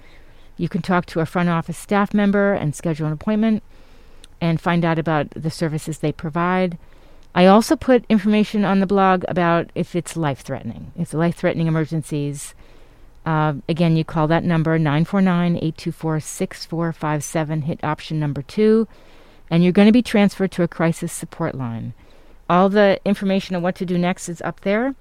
You 0.60 0.68
can 0.68 0.82
talk 0.82 1.06
to 1.06 1.20
a 1.20 1.26
front 1.26 1.48
office 1.48 1.78
staff 1.78 2.12
member 2.12 2.52
and 2.52 2.74
schedule 2.74 3.06
an 3.06 3.14
appointment 3.14 3.62
and 4.42 4.60
find 4.60 4.84
out 4.84 4.98
about 4.98 5.30
the 5.30 5.50
services 5.50 5.98
they 5.98 6.12
provide. 6.12 6.76
I 7.34 7.46
also 7.46 7.76
put 7.76 8.04
information 8.10 8.62
on 8.62 8.80
the 8.80 8.86
blog 8.86 9.24
about 9.26 9.70
if 9.74 9.96
it's 9.96 10.18
life 10.18 10.40
threatening. 10.40 10.92
If 10.96 11.02
it's 11.02 11.14
life 11.14 11.36
threatening 11.36 11.66
emergencies, 11.66 12.54
uh, 13.24 13.54
again, 13.70 13.96
you 13.96 14.04
call 14.04 14.26
that 14.26 14.44
number 14.44 14.78
949 14.78 15.56
824 15.56 16.20
6457, 16.20 17.62
hit 17.62 17.82
option 17.82 18.20
number 18.20 18.42
two, 18.42 18.86
and 19.48 19.64
you're 19.64 19.72
going 19.72 19.88
to 19.88 19.92
be 19.92 20.02
transferred 20.02 20.52
to 20.52 20.62
a 20.62 20.68
crisis 20.68 21.10
support 21.10 21.54
line. 21.54 21.94
All 22.50 22.68
the 22.68 23.00
information 23.06 23.56
on 23.56 23.62
what 23.62 23.76
to 23.76 23.86
do 23.86 23.96
next 23.96 24.28
is 24.28 24.42
up 24.42 24.60
there. 24.60 24.94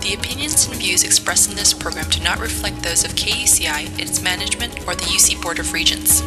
The 0.00 0.14
opinions 0.14 0.66
and 0.66 0.74
views 0.76 1.04
expressed 1.04 1.50
in 1.50 1.56
this 1.56 1.72
program 1.72 2.08
do 2.10 2.20
not 2.22 2.40
reflect 2.40 2.82
those 2.82 3.04
of 3.04 3.12
KUCI, 3.12 3.98
its 4.00 4.20
management, 4.20 4.80
or 4.86 4.94
the 4.94 5.04
UC 5.04 5.40
Board 5.40 5.58
of 5.58 5.72
Regents. 5.72 6.22